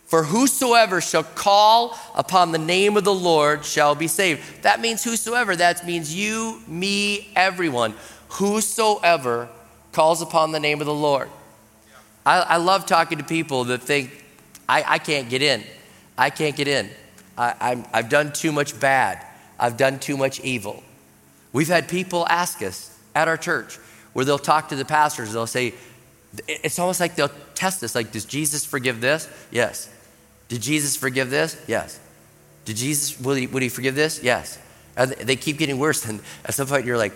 For 0.04 0.24
whosoever 0.24 1.00
shall 1.00 1.24
call 1.24 1.98
upon 2.14 2.52
the 2.52 2.58
name 2.58 2.98
of 2.98 3.04
the 3.04 3.14
Lord 3.14 3.64
shall 3.64 3.94
be 3.94 4.06
saved. 4.06 4.62
That 4.62 4.78
means 4.78 5.02
whosoever. 5.02 5.56
That 5.56 5.86
means 5.86 6.14
you, 6.14 6.60
me, 6.68 7.32
everyone. 7.34 7.94
Whosoever 8.28 9.48
calls 9.92 10.20
upon 10.20 10.52
the 10.52 10.60
name 10.60 10.82
of 10.82 10.86
the 10.86 10.92
Lord. 10.94 11.30
I, 12.26 12.40
I 12.40 12.56
love 12.58 12.84
talking 12.84 13.16
to 13.16 13.24
people 13.24 13.64
that 13.64 13.80
think, 13.82 14.10
I, 14.68 14.84
I, 14.86 14.98
can't 14.98 15.30
get 15.30 15.40
in. 15.40 15.64
I 16.18 16.28
can't 16.28 16.54
get 16.54 16.68
in. 16.68 16.90
I, 17.38 17.82
I've 17.92 18.10
done 18.10 18.34
too 18.34 18.52
much 18.52 18.78
bad. 18.78 19.24
I've 19.58 19.78
done 19.78 19.98
too 19.98 20.18
much 20.18 20.40
evil. 20.40 20.82
We've 21.54 21.68
had 21.68 21.88
people 21.88 22.26
ask 22.28 22.62
us 22.62 22.96
at 23.14 23.28
our 23.28 23.36
church, 23.36 23.78
where 24.12 24.24
they'll 24.24 24.38
talk 24.38 24.68
to 24.68 24.76
the 24.76 24.84
pastors. 24.84 25.32
They'll 25.32 25.46
say, 25.46 25.74
it's 26.48 26.78
almost 26.78 27.00
like 27.00 27.14
they'll 27.14 27.30
test 27.54 27.82
us 27.82 27.94
like, 27.94 28.12
does 28.12 28.24
Jesus 28.24 28.64
forgive 28.64 29.00
this? 29.00 29.28
Yes. 29.50 29.90
Did 30.48 30.62
Jesus 30.62 30.96
forgive 30.96 31.30
this? 31.30 31.62
Yes. 31.66 32.00
Did 32.64 32.76
Jesus, 32.76 33.20
would 33.20 33.38
he, 33.38 33.46
would 33.46 33.62
he 33.62 33.68
forgive 33.68 33.94
this? 33.94 34.22
Yes. 34.22 34.58
And 34.96 35.12
they 35.12 35.36
keep 35.36 35.58
getting 35.58 35.78
worse. 35.78 36.06
And 36.06 36.20
at 36.44 36.54
some 36.54 36.66
point, 36.66 36.84
you're 36.84 36.98
like, 36.98 37.12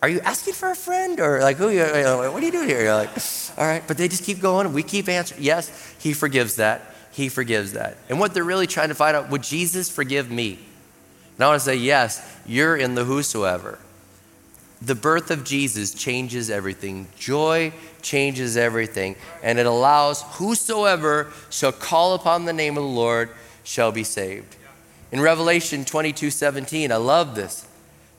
are 0.00 0.08
you 0.08 0.20
asking 0.20 0.54
for 0.54 0.70
a 0.70 0.76
friend? 0.76 1.20
Or 1.20 1.40
like, 1.40 1.56
who, 1.56 1.68
you 1.70 1.80
know, 1.80 2.32
what 2.32 2.42
are 2.42 2.46
you 2.46 2.52
doing 2.52 2.68
here? 2.68 2.82
You're 2.82 2.94
like, 2.94 3.10
all 3.56 3.66
right. 3.66 3.82
But 3.86 3.98
they 3.98 4.08
just 4.08 4.24
keep 4.24 4.40
going 4.40 4.66
and 4.66 4.74
we 4.74 4.82
keep 4.82 5.08
answering. 5.08 5.42
Yes, 5.42 5.94
he 6.00 6.12
forgives 6.12 6.56
that. 6.56 6.94
He 7.12 7.28
forgives 7.28 7.72
that. 7.72 7.98
And 8.08 8.18
what 8.18 8.34
they're 8.34 8.44
really 8.44 8.66
trying 8.66 8.88
to 8.88 8.94
find 8.94 9.16
out, 9.16 9.30
would 9.30 9.42
Jesus 9.42 9.90
forgive 9.90 10.30
me? 10.30 10.58
And 11.36 11.44
I 11.44 11.48
want 11.48 11.60
to 11.60 11.64
say, 11.64 11.76
yes, 11.76 12.36
you're 12.46 12.76
in 12.76 12.94
the 12.94 13.04
whosoever. 13.04 13.78
The 14.84 14.94
birth 14.96 15.30
of 15.30 15.44
Jesus 15.44 15.94
changes 15.94 16.50
everything. 16.50 17.06
Joy 17.16 17.72
changes 18.02 18.56
everything. 18.56 19.14
And 19.42 19.60
it 19.60 19.66
allows 19.66 20.22
whosoever 20.22 21.32
shall 21.50 21.70
call 21.70 22.14
upon 22.14 22.46
the 22.46 22.52
name 22.52 22.76
of 22.76 22.82
the 22.82 22.88
Lord 22.88 23.30
shall 23.62 23.92
be 23.92 24.02
saved. 24.02 24.56
In 25.12 25.20
Revelation 25.20 25.84
22 25.84 26.30
17, 26.30 26.90
I 26.90 26.96
love 26.96 27.36
this, 27.36 27.66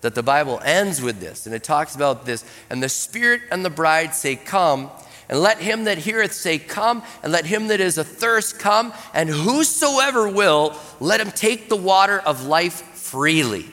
that 0.01 0.15
the 0.15 0.23
Bible 0.23 0.61
ends 0.63 1.01
with 1.01 1.19
this, 1.19 1.45
and 1.45 1.53
it 1.53 1.65
talks 1.65 1.95
about 1.95 2.25
this. 2.25 2.45
And 2.69 2.81
the 2.81 2.87
Spirit 2.87 3.41
and 3.51 3.65
the 3.65 3.69
bride 3.69 4.13
say, 4.13 4.37
Come. 4.37 4.89
And 5.29 5.39
let 5.39 5.59
him 5.59 5.85
that 5.85 5.97
heareth 5.97 6.33
say, 6.33 6.59
Come, 6.59 7.01
and 7.23 7.31
let 7.31 7.45
him 7.45 7.67
that 7.67 7.81
is 7.81 7.97
athirst 7.97 8.59
come, 8.59 8.93
and 9.13 9.29
whosoever 9.29 10.29
will, 10.29 10.77
let 10.99 11.19
him 11.19 11.31
take 11.31 11.67
the 11.67 11.75
water 11.75 12.19
of 12.19 12.45
life 12.45 12.81
freely. 12.93 13.65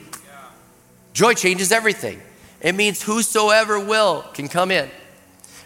Joy 1.13 1.35
changes 1.35 1.71
everything. 1.71 2.19
It 2.61 2.75
means 2.75 3.01
whosoever 3.01 3.79
will 3.79 4.21
can 4.33 4.47
come 4.47 4.71
in. 4.71 4.89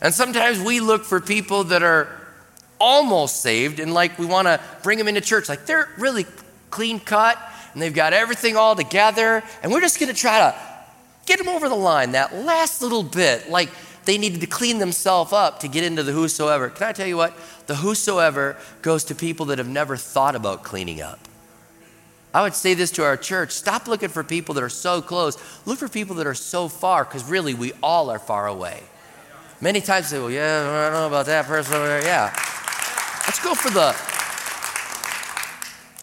And 0.02 0.14
sometimes 0.14 0.60
we 0.60 0.80
look 0.80 1.04
for 1.04 1.20
people 1.20 1.66
that 1.66 1.84
are 1.84 2.10
almost 2.80 3.42
saved 3.42 3.80
and 3.80 3.94
like 3.94 4.18
we 4.20 4.26
want 4.26 4.48
to 4.48 4.60
bring 4.84 4.98
them 4.98 5.08
into 5.08 5.22
church. 5.22 5.50
Like 5.50 5.66
they're 5.66 5.90
really 5.98 6.26
clean 6.70 7.00
cut 7.00 7.38
and 7.74 7.82
they've 7.82 7.94
got 7.94 8.14
everything 8.14 8.56
all 8.56 8.76
together. 8.76 9.44
And 9.64 9.72
we're 9.72 9.82
just 9.82 10.00
going 10.00 10.14
to 10.14 10.20
try 10.20 10.40
to 10.40 10.56
get 11.26 11.40
them 11.40 11.50
over 11.50 11.70
the 11.70 11.76
line 11.76 12.12
that 12.12 12.34
last 12.36 12.82
little 12.82 13.04
bit. 13.04 13.50
Like 13.50 13.70
they 14.06 14.18
needed 14.18 14.42
to 14.42 14.48
clean 14.48 14.80
themselves 14.80 15.34
up 15.34 15.62
to 15.62 15.68
get 15.68 15.84
into 15.84 16.04
the 16.04 16.12
whosoever. 16.12 16.70
Can 16.70 16.88
I 16.88 16.94
tell 16.94 17.08
you 17.08 17.18
what? 17.18 17.36
The 17.68 17.76
whosoever 17.76 18.58
goes 18.82 19.04
to 19.06 19.16
people 19.16 19.48
that 19.48 19.58
have 19.58 19.68
never 19.68 19.98
thought 19.98 20.36
about 20.36 20.64
cleaning 20.64 21.02
up. 21.02 21.20
I 22.36 22.42
would 22.42 22.54
say 22.54 22.74
this 22.74 22.92
to 22.92 23.04
our 23.06 23.16
church 23.16 23.52
stop 23.52 23.88
looking 23.88 24.10
for 24.10 24.22
people 24.22 24.56
that 24.56 24.64
are 24.64 24.68
so 24.68 25.02
close. 25.02 25.38
Look 25.66 25.80
for 25.80 25.88
people 25.88 26.18
that 26.18 26.28
are 26.28 26.34
so 26.34 26.68
far, 26.68 27.06
because 27.06 27.24
really 27.24 27.54
we 27.54 27.72
all 27.82 28.10
are 28.10 28.20
far 28.20 28.48
away. 28.48 28.84
Many 29.62 29.80
times 29.80 30.10
they 30.10 30.18
say, 30.18 30.22
well, 30.22 30.30
yeah, 30.30 30.90
I 30.90 30.92
don't 30.92 31.00
know 31.00 31.08
about 31.08 31.28
that 31.28 31.46
person 31.46 31.76
over 31.76 31.88
there. 31.88 32.04
Yeah. 32.04 32.34
Let's 33.26 33.42
go 33.42 33.56
for 33.56 33.70
the. 33.70 33.96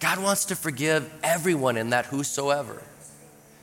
God 0.01 0.25
wants 0.25 0.47
to 0.47 0.57
forgive 0.57 1.13
everyone 1.23 1.77
in 1.77 1.91
that 1.91 2.07
whosoever. 2.07 2.83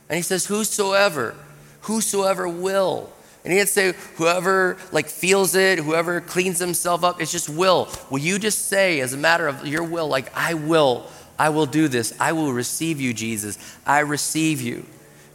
And 0.08 0.16
he 0.16 0.22
says, 0.22 0.46
whosoever, 0.46 1.34
whosoever 1.80 2.48
will. 2.48 3.12
And 3.42 3.52
he 3.52 3.58
didn't 3.58 3.70
say 3.70 3.94
whoever 4.14 4.76
like 4.92 5.08
feels 5.08 5.56
it, 5.56 5.80
whoever 5.80 6.20
cleans 6.20 6.60
himself 6.60 7.02
up. 7.02 7.20
It's 7.20 7.32
just 7.32 7.48
will. 7.48 7.88
Will 8.10 8.20
you 8.20 8.38
just 8.38 8.68
say, 8.68 9.00
as 9.00 9.12
a 9.12 9.16
matter 9.16 9.48
of 9.48 9.66
your 9.66 9.82
will, 9.82 10.06
like 10.06 10.30
I 10.36 10.54
will 10.54 11.10
I 11.40 11.48
will 11.48 11.64
do 11.64 11.88
this. 11.88 12.12
I 12.20 12.32
will 12.32 12.52
receive 12.52 13.00
you, 13.00 13.14
Jesus. 13.14 13.56
I 13.86 14.00
receive 14.00 14.60
you. 14.60 14.84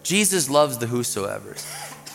Jesus 0.04 0.52
loves 0.52 0.78
the 0.78 0.86
whosoever's. 0.86 1.66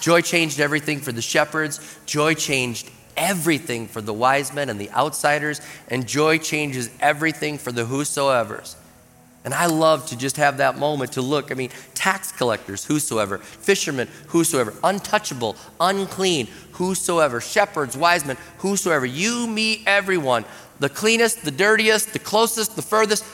Joy 0.00 0.20
changed 0.20 0.60
everything 0.60 1.00
for 1.00 1.10
the 1.10 1.20
shepherds. 1.20 1.98
Joy 2.06 2.34
changed 2.34 2.88
everything 3.16 3.88
for 3.88 4.00
the 4.00 4.14
wise 4.14 4.54
men 4.54 4.68
and 4.68 4.80
the 4.80 4.92
outsiders. 4.92 5.60
And 5.88 6.06
joy 6.06 6.38
changes 6.38 6.88
everything 7.00 7.58
for 7.58 7.72
the 7.72 7.84
whosoever's. 7.84 8.76
And 9.44 9.52
I 9.52 9.66
love 9.66 10.06
to 10.06 10.16
just 10.16 10.36
have 10.36 10.58
that 10.58 10.78
moment 10.78 11.14
to 11.14 11.20
look. 11.20 11.50
I 11.50 11.56
mean, 11.56 11.70
tax 11.94 12.30
collectors, 12.30 12.84
whosoever, 12.84 13.38
fishermen, 13.38 14.06
whosoever, 14.28 14.72
untouchable, 14.84 15.56
unclean, 15.80 16.46
whosoever, 16.74 17.40
shepherds, 17.40 17.96
wise 17.96 18.24
men, 18.24 18.36
whosoever. 18.58 19.04
You, 19.04 19.48
me, 19.48 19.82
everyone. 19.84 20.44
The 20.78 20.88
cleanest, 20.88 21.44
the 21.44 21.50
dirtiest, 21.50 22.12
the 22.12 22.20
closest, 22.20 22.76
the 22.76 22.82
furthest 22.82 23.24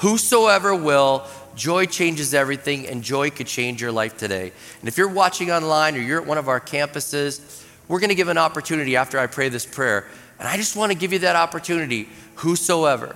Whosoever 0.00 0.74
will, 0.74 1.26
joy 1.56 1.84
changes 1.84 2.32
everything, 2.32 2.86
and 2.86 3.02
joy 3.02 3.28
could 3.28 3.46
change 3.46 3.82
your 3.82 3.92
life 3.92 4.16
today. 4.16 4.50
And 4.80 4.88
if 4.88 4.96
you're 4.96 5.08
watching 5.08 5.50
online 5.50 5.94
or 5.94 6.00
you're 6.00 6.22
at 6.22 6.26
one 6.26 6.38
of 6.38 6.48
our 6.48 6.58
campuses, 6.60 7.66
we're 7.86 8.00
going 8.00 8.08
to 8.08 8.14
give 8.14 8.28
an 8.28 8.38
opportunity 8.38 8.96
after 8.96 9.18
I 9.18 9.26
pray 9.26 9.50
this 9.50 9.66
prayer. 9.66 10.06
And 10.38 10.48
I 10.48 10.56
just 10.56 10.74
want 10.74 10.90
to 10.90 10.96
give 10.96 11.12
you 11.12 11.18
that 11.18 11.36
opportunity. 11.36 12.08
Whosoever, 12.36 13.14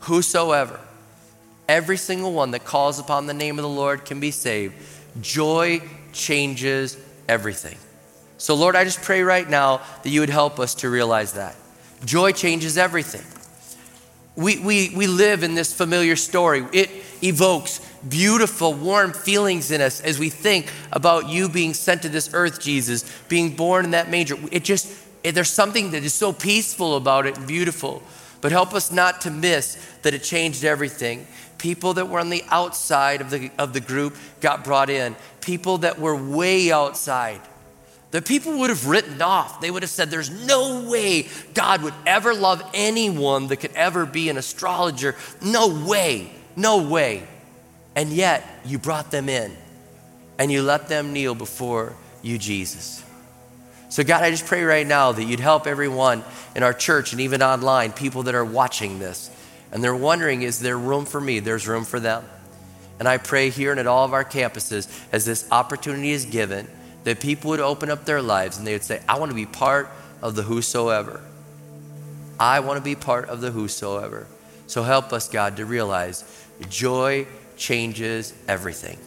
whosoever, 0.00 0.80
every 1.68 1.96
single 1.96 2.32
one 2.32 2.50
that 2.50 2.64
calls 2.64 2.98
upon 2.98 3.26
the 3.26 3.34
name 3.34 3.56
of 3.56 3.62
the 3.62 3.68
Lord 3.68 4.04
can 4.04 4.18
be 4.18 4.32
saved. 4.32 4.74
Joy 5.20 5.82
changes 6.12 6.98
everything. 7.28 7.78
So, 8.38 8.56
Lord, 8.56 8.74
I 8.74 8.82
just 8.82 9.02
pray 9.02 9.22
right 9.22 9.48
now 9.48 9.82
that 10.02 10.10
you 10.10 10.18
would 10.18 10.30
help 10.30 10.58
us 10.58 10.74
to 10.76 10.90
realize 10.90 11.34
that. 11.34 11.54
Joy 12.04 12.32
changes 12.32 12.76
everything. 12.76 13.24
We, 14.36 14.58
we, 14.58 14.92
we 14.94 15.06
live 15.06 15.44
in 15.44 15.54
this 15.54 15.72
familiar 15.72 16.16
story. 16.16 16.66
It 16.72 16.90
evokes 17.22 17.80
beautiful, 18.08 18.74
warm 18.74 19.12
feelings 19.12 19.70
in 19.70 19.80
us 19.80 20.00
as 20.00 20.18
we 20.18 20.28
think 20.28 20.70
about 20.90 21.28
you 21.28 21.48
being 21.48 21.72
sent 21.72 22.02
to 22.02 22.08
this 22.08 22.30
earth, 22.34 22.60
Jesus, 22.60 23.04
being 23.28 23.54
born 23.54 23.84
in 23.84 23.90
that 23.92 24.10
manger. 24.10 24.36
It 24.50 24.64
just, 24.64 24.92
there's 25.22 25.50
something 25.50 25.92
that 25.92 26.02
is 26.02 26.14
so 26.14 26.32
peaceful 26.32 26.96
about 26.96 27.26
it 27.26 27.38
and 27.38 27.46
beautiful. 27.46 28.02
But 28.40 28.52
help 28.52 28.74
us 28.74 28.90
not 28.90 29.22
to 29.22 29.30
miss 29.30 29.78
that 30.02 30.14
it 30.14 30.22
changed 30.22 30.64
everything. 30.64 31.26
People 31.58 31.94
that 31.94 32.08
were 32.08 32.20
on 32.20 32.28
the 32.28 32.44
outside 32.48 33.20
of 33.20 33.30
the, 33.30 33.50
of 33.56 33.72
the 33.72 33.80
group 33.80 34.16
got 34.40 34.64
brought 34.64 34.90
in, 34.90 35.16
people 35.40 35.78
that 35.78 35.98
were 35.98 36.16
way 36.16 36.72
outside 36.72 37.40
the 38.14 38.22
people 38.22 38.60
would 38.60 38.70
have 38.70 38.86
written 38.86 39.20
off. 39.20 39.60
They 39.60 39.72
would 39.72 39.82
have 39.82 39.90
said, 39.90 40.08
There's 40.08 40.30
no 40.30 40.88
way 40.88 41.26
God 41.52 41.82
would 41.82 41.94
ever 42.06 42.32
love 42.32 42.62
anyone 42.72 43.48
that 43.48 43.56
could 43.56 43.72
ever 43.74 44.06
be 44.06 44.28
an 44.28 44.38
astrologer. 44.38 45.16
No 45.42 45.84
way, 45.84 46.30
no 46.54 46.88
way. 46.88 47.26
And 47.96 48.10
yet, 48.10 48.48
you 48.64 48.78
brought 48.78 49.10
them 49.10 49.28
in 49.28 49.56
and 50.38 50.52
you 50.52 50.62
let 50.62 50.88
them 50.88 51.12
kneel 51.12 51.34
before 51.34 51.96
you, 52.22 52.38
Jesus. 52.38 53.02
So, 53.88 54.04
God, 54.04 54.22
I 54.22 54.30
just 54.30 54.46
pray 54.46 54.62
right 54.62 54.86
now 54.86 55.10
that 55.10 55.24
you'd 55.24 55.40
help 55.40 55.66
everyone 55.66 56.22
in 56.54 56.62
our 56.62 56.72
church 56.72 57.10
and 57.10 57.20
even 57.20 57.42
online, 57.42 57.90
people 57.90 58.22
that 58.24 58.36
are 58.36 58.44
watching 58.44 59.00
this, 59.00 59.28
and 59.72 59.82
they're 59.82 59.92
wondering, 59.92 60.42
is 60.42 60.60
there 60.60 60.78
room 60.78 61.04
for 61.04 61.20
me? 61.20 61.40
There's 61.40 61.66
room 61.66 61.84
for 61.84 61.98
them. 61.98 62.24
And 63.00 63.08
I 63.08 63.18
pray 63.18 63.50
here 63.50 63.72
and 63.72 63.80
at 63.80 63.88
all 63.88 64.04
of 64.04 64.12
our 64.12 64.24
campuses, 64.24 64.88
as 65.10 65.24
this 65.24 65.50
opportunity 65.50 66.12
is 66.12 66.26
given, 66.26 66.68
that 67.04 67.20
people 67.20 67.50
would 67.50 67.60
open 67.60 67.90
up 67.90 68.04
their 68.04 68.22
lives 68.22 68.58
and 68.58 68.66
they 68.66 68.72
would 68.72 68.82
say, 68.82 69.02
I 69.08 69.18
want 69.18 69.30
to 69.30 69.34
be 69.34 69.46
part 69.46 69.88
of 70.22 70.34
the 70.34 70.42
whosoever. 70.42 71.20
I 72.40 72.60
want 72.60 72.78
to 72.78 72.84
be 72.84 72.94
part 72.94 73.28
of 73.28 73.40
the 73.40 73.50
whosoever. 73.50 74.26
So 74.66 74.82
help 74.82 75.12
us, 75.12 75.28
God, 75.28 75.58
to 75.58 75.66
realize 75.66 76.24
joy 76.68 77.26
changes 77.56 78.34
everything. 78.48 78.98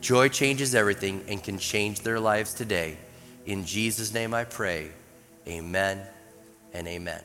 Joy 0.00 0.28
changes 0.28 0.74
everything 0.74 1.24
and 1.28 1.42
can 1.42 1.58
change 1.58 2.00
their 2.00 2.18
lives 2.18 2.54
today. 2.54 2.96
In 3.44 3.64
Jesus' 3.66 4.14
name 4.14 4.32
I 4.32 4.44
pray. 4.44 4.90
Amen 5.46 6.00
and 6.72 6.86
amen. 6.88 7.22